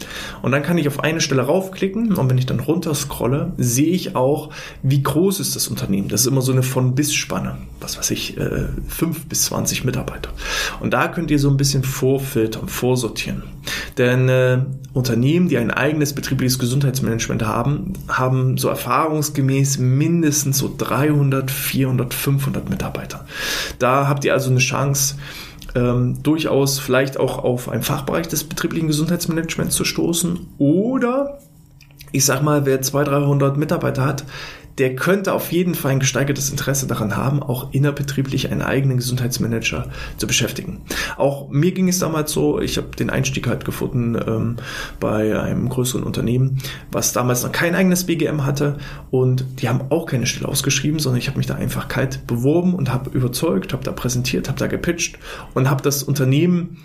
Und 0.42 0.52
dann 0.52 0.64
kann 0.64 0.78
ich 0.78 0.88
auf 0.88 1.00
eine 1.00 1.22
Stelle 1.22 1.44
raufklicken 1.44 2.14
und 2.14 2.30
wenn 2.30 2.38
ich 2.38 2.46
dann 2.46 2.60
runter 2.60 2.96
scrolle, 2.96 3.54
sehe 3.58 3.92
ich 3.92 4.16
auch, 4.16 4.52
wie 4.82 5.04
groß 5.04 5.40
ist 5.40 5.56
das 5.56 5.68
Unternehmen. 5.68 6.08
Das 6.08 6.22
ist 6.22 6.28
immer 6.28 6.42
so 6.42 6.52
eine 6.52 6.64
von 6.64 6.96
bis 6.96 7.14
Spanne. 7.14 7.58
Was 7.80 7.98
weiß 7.98 8.12
ich, 8.12 8.38
äh, 8.38 8.68
5 8.88 9.26
bis 9.26 9.46
20 9.46 9.84
Mitarbeiter. 9.84 10.32
Und 10.80 10.94
da 10.94 11.08
könnt 11.08 11.30
ihr 11.30 11.40
so 11.40 11.50
ein 11.50 11.58
bisschen 11.58 11.84
vorfiltern, 11.84 12.68
vorsortieren. 12.68 13.44
Denn 13.98 14.30
äh, 14.30 14.60
Unternehmen, 14.94 15.50
die 15.50 15.58
ein 15.58 15.72
eigenes 15.72 16.14
betriebliches 16.14 16.58
Gesundheitsmanagement 16.60 17.46
haben, 17.46 17.94
haben 18.08 18.58
so 18.58 18.70
erfahrungsgemäß 18.70 19.78
mindestens 19.78 20.60
so 20.60 20.74
300, 20.76 21.52
400, 21.52 22.14
500 22.14 22.70
Mitarbeiter. 22.70 23.26
Da 23.80 24.08
habt 24.08 24.26
ihr 24.26 24.34
also 24.34 24.50
eine 24.50 24.60
Chance, 24.60 25.16
ähm, 25.76 26.24
durchaus 26.24 26.80
vielleicht 26.80 27.20
auch 27.20 27.38
auf 27.44 27.70
einen 27.70 27.84
Fachbereich 27.84 28.28
des 28.28 28.44
betrieblichen 28.46 28.88
Gesundheitsmanagements 28.88 29.76
zu 29.76 29.84
stoßen. 29.84 30.40
Oder 30.58 31.40
ich 32.12 32.26
sag 32.26 32.42
mal, 32.42 32.66
wer 32.66 32.82
200, 32.82 33.24
300 33.24 33.58
Mitarbeiter 33.58 34.06
hat, 34.06 34.24
der 34.78 34.96
könnte 34.96 35.34
auf 35.34 35.52
jeden 35.52 35.74
Fall 35.74 35.94
ein 35.94 36.00
gesteigertes 36.00 36.50
Interesse 36.50 36.86
daran 36.88 37.16
haben, 37.16 37.42
auch 37.42 37.72
innerbetrieblich 37.72 38.52
einen 38.52 38.62
eigenen 38.62 38.98
Gesundheitsmanager 38.98 39.88
zu 40.18 40.28
beschäftigen. 40.28 40.82
Auch 41.18 41.50
mir 41.50 41.72
ging 41.72 41.88
es 41.88 42.00
damals 42.00 42.32
so, 42.32 42.60
ich 42.60 42.78
habe 42.78 42.90
den 42.98 43.10
Einstieg 43.10 43.48
halt 43.48 43.64
gefunden 43.64 44.16
ähm, 44.16 44.58
bei 45.00 45.40
einem 45.40 45.70
größeren 45.70 46.04
Unternehmen, 46.04 46.58
was 46.92 47.14
damals 47.14 47.44
noch 47.44 47.52
kein 47.52 47.76
eigenes 47.76 48.06
BGM 48.06 48.46
hatte 48.46 48.78
und 49.12 49.46
die 49.62 49.70
haben 49.70 49.82
auch 49.90 50.06
keine 50.06 50.26
Stelle 50.26 50.48
ausgeschrieben, 50.48 51.00
sondern 51.00 51.20
ich 51.20 51.28
habe 51.28 51.38
mich 51.38 51.48
da 51.48 51.56
einfach 51.56 51.88
kalt 51.88 52.28
beworben 52.28 52.74
und 52.74 52.92
habe 52.92 53.10
überzeugt, 53.12 53.72
habe 53.72 53.84
da 53.84 53.92
präsentiert, 53.92 54.50
habe 54.50 54.60
da 54.60 54.68
gepitcht 54.68 55.18
und 55.54 55.70
habe 55.70 55.82
das 55.82 56.04
Unternehmen 56.04 56.78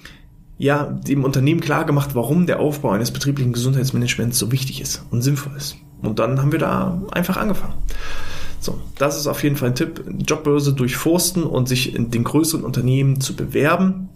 ja, 0.61 0.85
dem 0.85 1.25
Unternehmen 1.25 1.63
klar 1.63 1.87
gemacht, 1.87 2.11
warum 2.13 2.45
der 2.45 2.61
Aufbau 2.61 2.91
eines 2.91 3.11
betrieblichen 3.11 3.55
Gesundheitsmanagements 3.55 4.39
so 4.39 4.53
wichtig 4.53 4.83
ist 4.83 5.03
und 5.11 5.23
sinnvoll 5.23 5.57
ist. 5.57 5.77
Und 6.03 6.19
dann 6.19 6.39
haben 6.39 6.53
wir 6.53 6.59
da 6.59 7.01
einfach 7.13 7.39
angefangen. 7.39 7.73
So, 8.61 8.79
das 8.99 9.17
ist 9.17 9.27
auf 9.27 9.43
jeden 9.43 9.57
Fall 9.57 9.71
ein 9.71 9.75
Tipp. 9.75 10.05
Jobbörse 10.27 10.75
durchforsten 10.75 11.45
und 11.45 11.67
sich 11.67 11.95
in 11.95 12.11
den 12.11 12.25
größeren 12.25 12.63
Unternehmen 12.63 13.23
zu 13.23 13.35
bewerben 13.35 14.11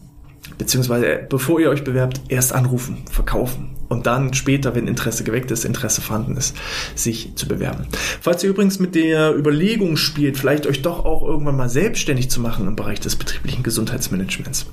beziehungsweise 0.59 1.07
äh, 1.07 1.27
bevor 1.29 1.61
ihr 1.61 1.71
euch 1.71 1.85
bewerbt, 1.85 2.21
erst 2.29 2.53
anrufen, 2.53 3.05
verkaufen 3.11 3.75
und 3.89 4.07
dann 4.07 4.35
später, 4.35 4.75
wenn 4.75 4.89
Interesse 4.89 5.25
geweckt 5.25 5.51
ist, 5.51 5.65
Interesse 5.65 6.01
vorhanden 6.01 6.37
ist, 6.37 6.57
sich 6.95 7.35
zu 7.37 7.47
bewerben. 7.47 7.87
Falls 8.21 8.43
ihr 8.43 8.51
übrigens 8.51 8.79
mit 8.79 8.95
der 8.95 9.37
Überlegung 9.37 9.97
spielt, 9.97 10.37
vielleicht 10.37 10.67
euch 10.67 10.83
doch 10.83 11.05
auch 11.05 11.23
irgendwann 11.23 11.57
mal 11.57 11.69
selbstständig 11.69 12.31
zu 12.31 12.41
machen 12.41 12.67
im 12.67 12.77
Bereich 12.77 13.01
des 13.01 13.17
betrieblichen 13.17 13.63
Gesundheitsmanagements, 13.63 14.67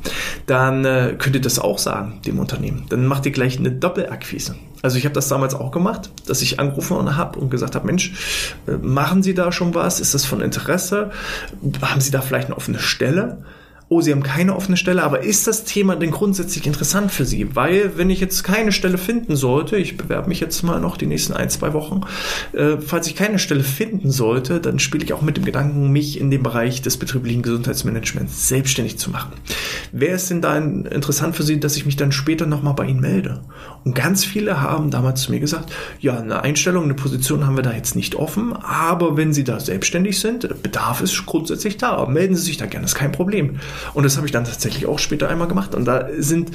dann 0.46 0.86
äh, 0.86 1.16
könnt 1.18 1.36
ihr 1.36 1.42
das 1.42 1.60
auch 1.60 1.78
sagen 1.78 2.22
dem 2.26 2.40
Unternehmen. 2.40 2.86
Dann 2.90 3.06
macht 3.06 3.26
ihr 3.26 3.32
gleich 3.32 3.60
eine 3.60 3.72
Doppelakquise. 3.72 4.56
Also 4.82 4.98
ich 4.98 5.06
habe 5.06 5.14
das 5.14 5.28
damals 5.28 5.54
auch 5.54 5.72
gemacht, 5.72 6.10
dass 6.26 6.42
ich 6.42 6.60
angerufen 6.60 7.16
habe 7.16 7.40
und 7.40 7.52
gesagt 7.52 7.76
habe, 7.76 7.86
Mensch, 7.86 8.14
äh, 8.68 8.72
machen 8.82 9.22
Sie 9.24 9.34
da 9.34 9.52
schon 9.52 9.76
was? 9.76 10.00
Ist 10.00 10.14
das 10.14 10.26
von 10.26 10.42
Interesse? 10.42 11.12
Haben 11.82 12.02
Sie 12.02 12.12
da 12.12 12.22
vielleicht 12.22 12.48
eine 12.48 12.58
offene 12.58 12.80
Stelle? 12.80 13.44
Oh, 13.92 14.00
Sie 14.00 14.14
haben 14.14 14.24
keine 14.24 14.56
offene 14.56 14.78
Stelle, 14.78 15.04
aber 15.04 15.22
ist 15.22 15.48
das 15.48 15.66
Thema 15.66 15.98
denn 15.98 16.12
grundsätzlich 16.12 16.66
interessant 16.66 17.12
für 17.12 17.26
Sie? 17.26 17.58
Weil, 17.58 17.98
wenn 17.98 18.10
ich 18.10 18.22
jetzt 18.22 18.42
keine 18.42 18.72
Stelle 18.72 18.98
finden 18.98 19.36
sollte, 19.36 19.76
ich 19.76 19.98
bewerbe 19.98 20.30
mich 20.30 20.40
jetzt 20.40 20.64
mal 20.64 20.80
noch 20.80 20.96
die 20.96 21.08
nächsten 21.08 21.34
ein, 21.34 21.50
zwei 21.50 21.74
Wochen, 21.74 22.00
äh, 22.54 22.78
falls 22.78 23.08
ich 23.08 23.18
keine 23.18 23.38
Stelle 23.38 23.66
finden 23.66 24.10
sollte, 24.10 24.62
dann 24.62 24.80
spiele 24.80 25.04
ich 25.04 25.12
auch 25.12 25.22
mit 25.22 25.36
dem 25.36 25.44
Gedanken, 25.44 25.92
mich 25.92 26.22
in 26.22 26.32
dem 26.32 26.42
Bereich 26.42 26.82
des 26.82 26.96
betrieblichen 26.96 27.42
Gesundheitsmanagements 27.42 28.48
selbstständig 28.48 28.98
zu 28.98 29.10
machen. 29.10 29.34
Wäre 29.92 30.16
es 30.16 30.30
denn 30.30 30.40
da 30.40 30.58
interessant 30.58 31.36
für 31.36 31.44
Sie, 31.44 31.60
dass 31.60 31.76
ich 31.76 31.86
mich 31.86 31.98
dann 31.98 32.14
später 32.14 32.46
nochmal 32.46 32.76
bei 32.76 32.86
Ihnen 32.86 33.02
melde? 33.02 33.42
Und 33.84 33.94
ganz 33.94 34.24
viele 34.24 34.62
haben 34.62 34.90
damals 34.90 35.24
zu 35.24 35.32
mir 35.32 35.42
gesagt, 35.42 35.74
ja, 36.00 36.18
eine 36.18 36.44
Einstellung, 36.44 36.86
eine 36.86 36.94
Position 36.94 37.46
haben 37.46 37.58
wir 37.58 37.64
da 37.64 37.74
jetzt 37.74 37.98
nicht 37.98 38.16
offen, 38.16 38.54
aber 38.54 39.18
wenn 39.18 39.34
Sie 39.34 39.44
da 39.44 39.60
selbstständig 39.60 40.18
sind, 40.22 40.64
Bedarf 40.64 41.02
ist 41.02 41.26
grundsätzlich 41.26 41.76
da. 41.76 42.06
Melden 42.06 42.38
Sie 42.38 42.44
sich 42.44 42.56
da 42.56 42.68
gerne, 42.68 42.86
ist 42.86 42.96
kein 42.96 43.12
Problem. 43.12 43.60
Und 43.94 44.04
das 44.04 44.18
habe 44.18 44.26
ich 44.26 44.32
dann 44.32 44.46
tatsächlich 44.46 44.86
auch 44.86 45.00
später 45.00 45.30
einmal 45.30 45.48
gemacht. 45.48 45.76
Und 45.76 45.86
da 45.86 46.08
sind 46.18 46.52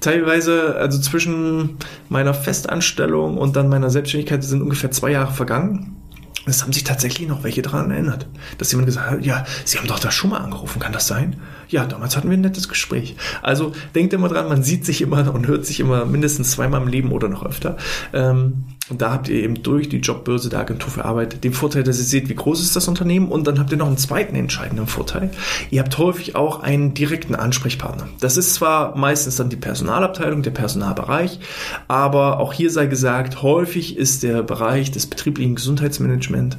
teilweise, 0.00 0.76
also 0.76 1.00
zwischen 1.00 1.76
meiner 2.08 2.34
Festanstellung 2.34 3.38
und 3.38 3.56
dann 3.56 3.68
meiner 3.68 3.90
Selbstständigkeit 3.90 4.42
sind 4.44 4.62
ungefähr 4.62 4.90
zwei 4.90 5.10
Jahre 5.10 5.32
vergangen. 5.32 5.96
Es 6.44 6.62
haben 6.62 6.72
sich 6.72 6.82
tatsächlich 6.82 7.28
noch 7.28 7.44
welche 7.44 7.62
daran 7.62 7.90
erinnert, 7.90 8.26
dass 8.58 8.72
jemand 8.72 8.86
gesagt 8.86 9.10
hat, 9.10 9.24
ja, 9.24 9.44
Sie 9.64 9.78
haben 9.78 9.86
doch 9.86 10.00
da 10.00 10.10
schon 10.10 10.30
mal 10.30 10.38
angerufen, 10.38 10.80
kann 10.80 10.92
das 10.92 11.06
sein? 11.06 11.36
Ja, 11.72 11.86
damals 11.86 12.18
hatten 12.18 12.28
wir 12.28 12.36
ein 12.36 12.42
nettes 12.42 12.68
Gespräch. 12.68 13.16
Also 13.40 13.72
denkt 13.94 14.12
immer 14.12 14.28
dran, 14.28 14.46
man 14.46 14.62
sieht 14.62 14.84
sich 14.84 15.00
immer 15.00 15.32
und 15.32 15.46
hört 15.46 15.64
sich 15.64 15.80
immer 15.80 16.04
mindestens 16.04 16.50
zweimal 16.50 16.82
im 16.82 16.88
Leben 16.88 17.12
oder 17.12 17.30
noch 17.30 17.46
öfter. 17.46 17.78
Ähm, 18.12 18.64
und 18.90 19.00
da 19.00 19.10
habt 19.10 19.28
ihr 19.28 19.42
eben 19.42 19.62
durch 19.62 19.88
die 19.88 20.00
Jobbörse 20.00 20.50
der 20.50 20.60
Agentur 20.60 20.90
für 20.90 21.06
Arbeit 21.06 21.42
den 21.44 21.54
Vorteil, 21.54 21.82
dass 21.82 21.96
ihr 21.96 22.04
seht, 22.04 22.28
wie 22.28 22.34
groß 22.34 22.60
ist 22.60 22.76
das 22.76 22.88
Unternehmen 22.88 23.28
und 23.28 23.46
dann 23.46 23.58
habt 23.58 23.72
ihr 23.72 23.78
noch 23.78 23.86
einen 23.86 23.96
zweiten 23.96 24.36
entscheidenden 24.36 24.86
Vorteil. 24.86 25.30
Ihr 25.70 25.80
habt 25.80 25.96
häufig 25.96 26.36
auch 26.36 26.60
einen 26.60 26.92
direkten 26.92 27.34
Ansprechpartner. 27.34 28.06
Das 28.20 28.36
ist 28.36 28.52
zwar 28.52 28.94
meistens 28.94 29.36
dann 29.36 29.48
die 29.48 29.56
Personalabteilung, 29.56 30.42
der 30.42 30.50
Personalbereich, 30.50 31.40
aber 31.88 32.38
auch 32.38 32.52
hier 32.52 32.70
sei 32.70 32.84
gesagt, 32.84 33.42
häufig 33.42 33.96
ist 33.96 34.22
der 34.22 34.42
Bereich 34.42 34.90
des 34.90 35.06
betrieblichen 35.06 35.54
Gesundheitsmanagements 35.54 36.58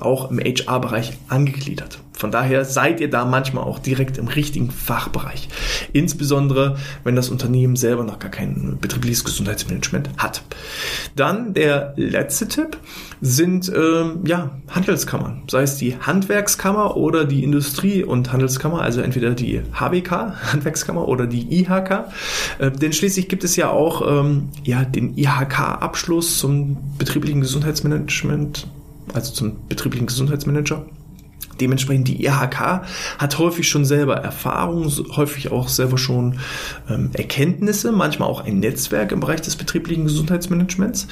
auch 0.00 0.30
im 0.30 0.38
HR-Bereich 0.38 1.12
angegliedert. 1.28 1.98
Von 2.20 2.30
daher 2.30 2.66
seid 2.66 3.00
ihr 3.00 3.08
da 3.08 3.24
manchmal 3.24 3.64
auch 3.64 3.78
direkt 3.78 4.18
im 4.18 4.28
richtigen 4.28 4.70
Fachbereich. 4.70 5.48
Insbesondere, 5.94 6.76
wenn 7.02 7.16
das 7.16 7.30
Unternehmen 7.30 7.76
selber 7.76 8.04
noch 8.04 8.18
gar 8.18 8.30
kein 8.30 8.76
betriebliches 8.78 9.24
Gesundheitsmanagement 9.24 10.10
hat. 10.18 10.42
Dann 11.16 11.54
der 11.54 11.94
letzte 11.96 12.46
Tipp 12.46 12.76
sind 13.22 13.72
ähm, 13.74 14.20
ja 14.26 14.50
Handelskammern, 14.68 15.44
sei 15.48 15.62
es 15.62 15.78
die 15.78 15.96
Handwerkskammer 15.96 16.98
oder 16.98 17.24
die 17.24 17.42
Industrie- 17.42 18.04
und 18.04 18.30
Handelskammer, 18.34 18.82
also 18.82 19.00
entweder 19.00 19.30
die 19.30 19.62
HBK 19.72 20.34
Handwerkskammer 20.52 21.08
oder 21.08 21.26
die 21.26 21.60
IHK. 21.60 22.04
Äh, 22.58 22.70
denn 22.70 22.92
schließlich 22.92 23.30
gibt 23.30 23.44
es 23.44 23.56
ja 23.56 23.70
auch 23.70 24.06
ähm, 24.06 24.50
ja 24.62 24.84
den 24.84 25.16
IHK-Abschluss 25.16 26.38
zum 26.38 26.76
betrieblichen 26.98 27.40
Gesundheitsmanagement, 27.40 28.66
also 29.14 29.32
zum 29.32 29.68
betrieblichen 29.68 30.06
Gesundheitsmanager. 30.06 30.86
Dementsprechend 31.60 32.08
die 32.08 32.24
IHK 32.24 32.82
hat 33.18 33.38
häufig 33.38 33.68
schon 33.68 33.84
selber 33.84 34.16
Erfahrung, 34.16 34.90
häufig 35.16 35.52
auch 35.52 35.68
selber 35.68 35.98
schon 35.98 36.38
ähm, 36.88 37.10
Erkenntnisse, 37.12 37.92
manchmal 37.92 38.28
auch 38.28 38.44
ein 38.44 38.60
Netzwerk 38.60 39.12
im 39.12 39.20
Bereich 39.20 39.42
des 39.42 39.56
betrieblichen 39.56 40.04
Gesundheitsmanagements. 40.04 41.06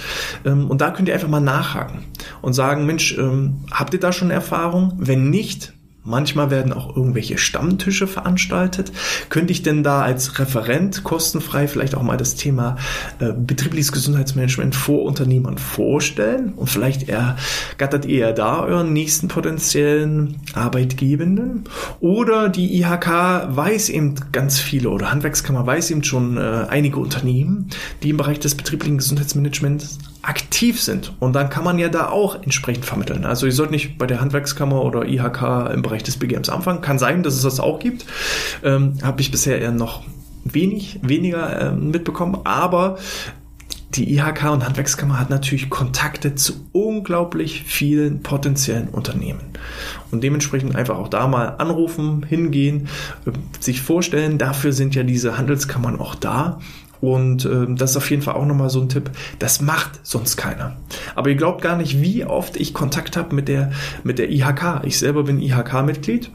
Ähm, 0.44 0.70
und 0.70 0.80
da 0.80 0.90
könnt 0.90 1.08
ihr 1.08 1.14
einfach 1.14 1.28
mal 1.28 1.40
nachhaken 1.40 2.04
und 2.40 2.54
sagen, 2.54 2.86
Mensch, 2.86 3.16
ähm, 3.18 3.64
habt 3.70 3.92
ihr 3.92 4.00
da 4.00 4.10
schon 4.10 4.30
Erfahrung? 4.30 4.94
Wenn 4.96 5.28
nicht, 5.28 5.74
Manchmal 6.08 6.50
werden 6.50 6.72
auch 6.72 6.96
irgendwelche 6.96 7.36
Stammtische 7.36 8.06
veranstaltet. 8.06 8.92
Könnte 9.28 9.52
ich 9.52 9.62
denn 9.62 9.82
da 9.82 10.00
als 10.00 10.38
Referent 10.38 11.04
kostenfrei 11.04 11.68
vielleicht 11.68 11.94
auch 11.94 12.02
mal 12.02 12.16
das 12.16 12.34
Thema 12.34 12.76
äh, 13.18 13.34
betriebliches 13.34 13.92
Gesundheitsmanagement 13.92 14.74
vor 14.74 15.02
Unternehmern 15.02 15.58
vorstellen? 15.58 16.54
Und 16.54 16.68
vielleicht 16.68 17.10
ergattert 17.10 18.06
ihr 18.06 18.18
ja 18.20 18.32
da 18.32 18.62
euren 18.62 18.94
nächsten 18.94 19.28
potenziellen 19.28 20.40
Arbeitgebenden? 20.54 21.64
Oder 22.00 22.48
die 22.48 22.80
IHK 22.80 23.48
weiß 23.50 23.90
eben 23.90 24.14
ganz 24.32 24.58
viele 24.58 24.88
oder 24.88 25.12
Handwerkskammer 25.12 25.66
weiß 25.66 25.90
eben 25.90 26.04
schon 26.04 26.38
äh, 26.38 26.64
einige 26.70 27.00
Unternehmen, 27.00 27.68
die 28.02 28.08
im 28.08 28.16
Bereich 28.16 28.40
des 28.40 28.54
betrieblichen 28.54 28.96
Gesundheitsmanagements 28.96 29.98
aktiv 30.22 30.82
sind. 30.82 31.12
Und 31.20 31.34
dann 31.34 31.48
kann 31.48 31.64
man 31.64 31.78
ja 31.78 31.88
da 31.88 32.08
auch 32.08 32.42
entsprechend 32.42 32.84
vermitteln. 32.84 33.24
Also 33.24 33.46
ihr 33.46 33.52
sollt 33.52 33.70
nicht 33.70 33.98
bei 33.98 34.06
der 34.06 34.20
Handwerkskammer 34.20 34.84
oder 34.84 35.06
IHK 35.06 35.72
im 35.72 35.82
Bereich 35.82 36.02
des 36.02 36.16
BGMs 36.16 36.48
anfangen. 36.48 36.80
Kann 36.80 36.98
sein, 36.98 37.22
dass 37.22 37.34
es 37.34 37.42
das 37.42 37.60
auch 37.60 37.78
gibt. 37.78 38.04
Ähm, 38.62 38.98
Habe 39.02 39.20
ich 39.20 39.30
bisher 39.30 39.60
eher 39.60 39.72
noch 39.72 40.02
wenig, 40.44 40.98
weniger 41.02 41.72
ähm, 41.72 41.90
mitbekommen. 41.90 42.40
Aber 42.44 42.98
die 43.94 44.14
IHK 44.14 44.50
und 44.50 44.66
Handwerkskammer 44.66 45.18
hat 45.18 45.30
natürlich 45.30 45.70
Kontakte 45.70 46.34
zu 46.34 46.52
unglaublich 46.72 47.62
vielen 47.62 48.22
potenziellen 48.22 48.88
Unternehmen. 48.88 49.40
Und 50.10 50.22
dementsprechend 50.22 50.76
einfach 50.76 50.98
auch 50.98 51.08
da 51.08 51.26
mal 51.26 51.56
anrufen, 51.58 52.24
hingehen, 52.28 52.88
äh, 53.24 53.30
sich 53.60 53.80
vorstellen. 53.80 54.36
Dafür 54.38 54.72
sind 54.72 54.94
ja 54.94 55.04
diese 55.04 55.38
Handelskammern 55.38 55.98
auch 55.98 56.14
da. 56.14 56.60
Und 57.00 57.44
äh, 57.44 57.66
das 57.68 57.92
ist 57.92 57.96
auf 57.96 58.10
jeden 58.10 58.22
Fall 58.22 58.34
auch 58.34 58.46
nochmal 58.46 58.70
so 58.70 58.80
ein 58.80 58.88
Tipp. 58.88 59.10
Das 59.38 59.60
macht 59.60 60.00
sonst 60.02 60.36
keiner. 60.36 60.76
Aber 61.14 61.30
ihr 61.30 61.36
glaubt 61.36 61.62
gar 61.62 61.76
nicht, 61.76 62.00
wie 62.00 62.24
oft 62.24 62.56
ich 62.56 62.74
Kontakt 62.74 63.16
habe 63.16 63.34
mit 63.34 63.48
der, 63.48 63.70
mit 64.04 64.18
der 64.18 64.30
IHK. 64.30 64.82
Ich 64.84 64.98
selber 64.98 65.24
bin 65.24 65.40
IHK-Mitglied 65.40 66.30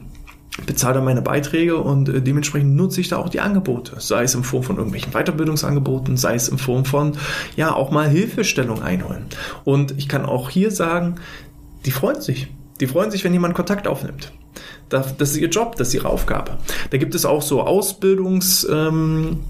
bezahle 0.66 0.94
da 0.94 1.00
meine 1.00 1.22
Beiträge 1.22 1.78
und 1.78 2.08
äh, 2.08 2.20
dementsprechend 2.20 2.76
nutze 2.76 3.00
ich 3.00 3.08
da 3.08 3.16
auch 3.16 3.28
die 3.28 3.40
Angebote, 3.40 3.96
sei 3.98 4.22
es 4.22 4.34
in 4.34 4.44
Form 4.44 4.62
von 4.62 4.76
irgendwelchen 4.76 5.12
Weiterbildungsangeboten, 5.12 6.16
sei 6.16 6.36
es 6.36 6.48
in 6.48 6.58
Form 6.58 6.84
von 6.84 7.16
ja 7.56 7.74
auch 7.74 7.90
mal 7.90 8.08
Hilfestellung 8.08 8.82
einholen. 8.82 9.26
Und 9.64 9.98
ich 9.98 10.08
kann 10.08 10.24
auch 10.24 10.50
hier 10.50 10.70
sagen, 10.70 11.16
die 11.84 11.90
freuen 11.90 12.20
sich. 12.20 12.48
Die 12.80 12.86
freuen 12.86 13.10
sich, 13.10 13.24
wenn 13.24 13.32
jemand 13.32 13.54
Kontakt 13.54 13.86
aufnimmt. 13.86 14.32
Das 14.88 15.12
ist 15.18 15.36
ihr 15.36 15.48
Job, 15.48 15.76
das 15.76 15.88
ist 15.88 15.94
ihre 15.94 16.08
Aufgabe. 16.08 16.58
Da 16.90 16.98
gibt 16.98 17.14
es 17.14 17.24
auch 17.24 17.42
so 17.42 17.62
Ausbildungs 17.62 18.66
ähm, 18.70 19.40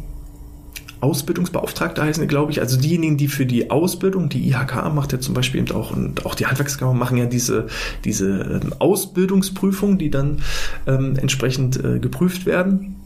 Ausbildungsbeauftragte 1.05 2.03
heißen, 2.03 2.27
glaube 2.27 2.51
ich. 2.51 2.61
Also 2.61 2.81
diejenigen, 2.81 3.17
die 3.17 3.29
für 3.29 3.47
die 3.47 3.71
Ausbildung, 3.71 4.29
die 4.31 4.49
IHK 4.49 4.93
macht 4.93 5.12
ja 5.12 5.21
zum 5.21 5.35
Beispiel 5.35 5.61
eben 5.61 5.71
auch 5.73 5.90
und 5.90 6.25
auch 6.25 6.35
die 6.35 6.47
Handwerkskammer 6.47 6.95
machen 6.95 7.19
ja 7.19 7.27
diese, 7.27 7.67
diese 8.05 8.61
ähm, 8.62 8.73
Ausbildungsprüfungen, 8.79 9.99
die 9.99 10.11
dann 10.11 10.38
ähm, 10.87 11.17
entsprechend 11.17 11.83
äh, 11.83 11.99
geprüft 11.99 12.47
werden. 12.47 12.97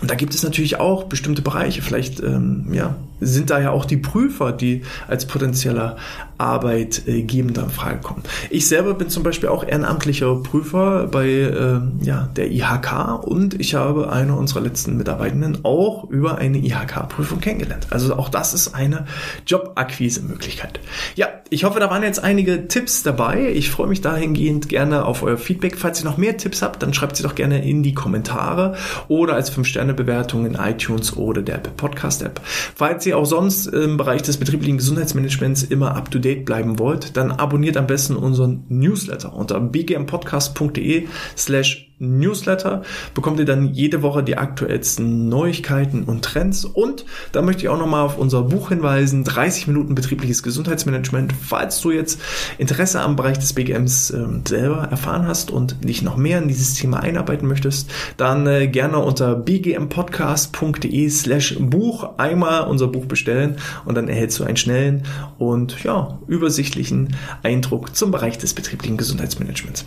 Und 0.00 0.10
da 0.10 0.14
gibt 0.14 0.34
es 0.34 0.42
natürlich 0.42 0.80
auch 0.80 1.04
bestimmte 1.04 1.42
Bereiche. 1.42 1.82
Vielleicht 1.82 2.20
ähm, 2.20 2.72
ja, 2.72 2.96
sind 3.22 3.50
da 3.50 3.60
ja 3.60 3.70
auch 3.70 3.84
die 3.84 3.96
Prüfer, 3.96 4.52
die 4.52 4.82
als 5.08 5.26
potenzieller 5.26 5.96
Arbeitgebender 6.42 7.62
in 7.62 7.70
Frage 7.70 8.00
kommen. 8.00 8.22
Ich 8.50 8.66
selber 8.66 8.94
bin 8.94 9.08
zum 9.08 9.22
Beispiel 9.22 9.48
auch 9.48 9.64
ehrenamtlicher 9.64 10.34
Prüfer 10.42 11.06
bei 11.06 11.28
äh, 11.28 11.80
ja, 12.02 12.28
der 12.36 12.50
IHK 12.50 13.22
und 13.24 13.58
ich 13.60 13.74
habe 13.74 14.10
eine 14.10 14.34
unserer 14.34 14.60
letzten 14.60 14.96
Mitarbeitenden 14.96 15.64
auch 15.64 16.10
über 16.10 16.38
eine 16.38 16.58
IHK-Prüfung 16.58 17.40
kennengelernt. 17.40 17.86
Also 17.90 18.16
auch 18.16 18.28
das 18.28 18.54
ist 18.54 18.74
eine 18.74 19.06
Jobakquise-Möglichkeit. 19.46 20.80
Ja, 21.14 21.28
ich 21.48 21.64
hoffe, 21.64 21.78
da 21.78 21.90
waren 21.90 22.02
jetzt 22.02 22.22
einige 22.22 22.66
Tipps 22.66 23.02
dabei. 23.02 23.50
Ich 23.52 23.70
freue 23.70 23.86
mich 23.86 24.00
dahingehend 24.00 24.68
gerne 24.68 25.04
auf 25.04 25.22
euer 25.22 25.36
Feedback. 25.36 25.76
Falls 25.76 26.00
ihr 26.00 26.06
noch 26.06 26.16
mehr 26.16 26.36
Tipps 26.36 26.62
habt, 26.62 26.82
dann 26.82 26.92
schreibt 26.92 27.16
sie 27.16 27.22
doch 27.22 27.34
gerne 27.34 27.64
in 27.64 27.82
die 27.82 27.94
Kommentare 27.94 28.74
oder 29.08 29.34
als 29.34 29.52
5-Sterne-Bewertung 29.56 30.46
in 30.46 30.54
iTunes 30.54 31.16
oder 31.16 31.42
der 31.42 31.58
Podcast-App. 31.58 32.40
Falls 32.42 33.06
ihr 33.06 33.11
auch 33.14 33.26
sonst 33.26 33.66
im 33.66 33.96
Bereich 33.96 34.22
des 34.22 34.36
betrieblichen 34.36 34.78
Gesundheitsmanagements 34.78 35.62
immer 35.62 35.96
up-to-date 35.96 36.40
up 36.40 36.44
bleiben 36.44 36.78
wollt, 36.78 37.16
dann 37.16 37.30
abonniert 37.32 37.76
am 37.76 37.86
besten 37.86 38.16
unseren 38.16 38.64
Newsletter 38.68 39.34
unter 39.34 39.60
bgmpodcast.de 39.60 41.06
slash 41.36 41.91
Newsletter 42.02 42.82
bekommt 43.14 43.38
ihr 43.38 43.44
dann 43.44 43.72
jede 43.72 44.02
Woche 44.02 44.22
die 44.22 44.36
aktuellsten 44.36 45.28
Neuigkeiten 45.28 46.02
und 46.04 46.24
Trends. 46.24 46.64
Und 46.64 47.04
da 47.32 47.42
möchte 47.42 47.62
ich 47.62 47.68
auch 47.68 47.78
nochmal 47.78 48.04
auf 48.04 48.18
unser 48.18 48.42
Buch 48.42 48.68
hinweisen, 48.70 49.24
30 49.24 49.68
Minuten 49.68 49.94
betriebliches 49.94 50.42
Gesundheitsmanagement. 50.42 51.32
Falls 51.32 51.80
du 51.80 51.92
jetzt 51.92 52.20
Interesse 52.58 53.00
am 53.00 53.16
Bereich 53.16 53.38
des 53.38 53.52
BGMs 53.52 54.10
äh, 54.10 54.26
selber 54.46 54.88
erfahren 54.90 55.26
hast 55.26 55.50
und 55.50 55.84
dich 55.84 56.02
noch 56.02 56.16
mehr 56.16 56.38
in 56.38 56.48
dieses 56.48 56.74
Thema 56.74 57.00
einarbeiten 57.00 57.46
möchtest, 57.48 57.90
dann 58.16 58.46
äh, 58.46 58.66
gerne 58.66 58.98
unter 58.98 59.36
bgmpodcast.de 59.36 61.08
slash 61.08 61.56
Buch 61.58 62.18
einmal 62.18 62.66
unser 62.66 62.88
Buch 62.88 63.06
bestellen 63.06 63.56
und 63.84 63.94
dann 63.94 64.08
erhältst 64.08 64.38
du 64.38 64.44
einen 64.44 64.56
schnellen 64.56 65.04
und 65.38 65.82
ja, 65.84 66.18
übersichtlichen 66.26 67.16
Eindruck 67.42 67.94
zum 67.94 68.10
Bereich 68.10 68.38
des 68.38 68.54
betrieblichen 68.54 68.96
Gesundheitsmanagements. 68.96 69.86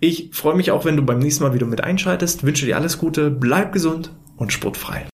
Ich 0.00 0.30
freue 0.32 0.56
mich 0.56 0.70
auch, 0.70 0.84
wenn 0.84 0.96
du 0.96 1.02
beim 1.02 1.18
nächsten 1.18 1.44
Mal 1.44 1.49
wieder 1.54 1.66
mit 1.66 1.82
einschaltest. 1.82 2.44
Wünsche 2.44 2.66
dir 2.66 2.76
alles 2.76 2.98
Gute, 2.98 3.30
bleib 3.30 3.72
gesund 3.72 4.12
und 4.36 4.52
sportfrei. 4.52 5.09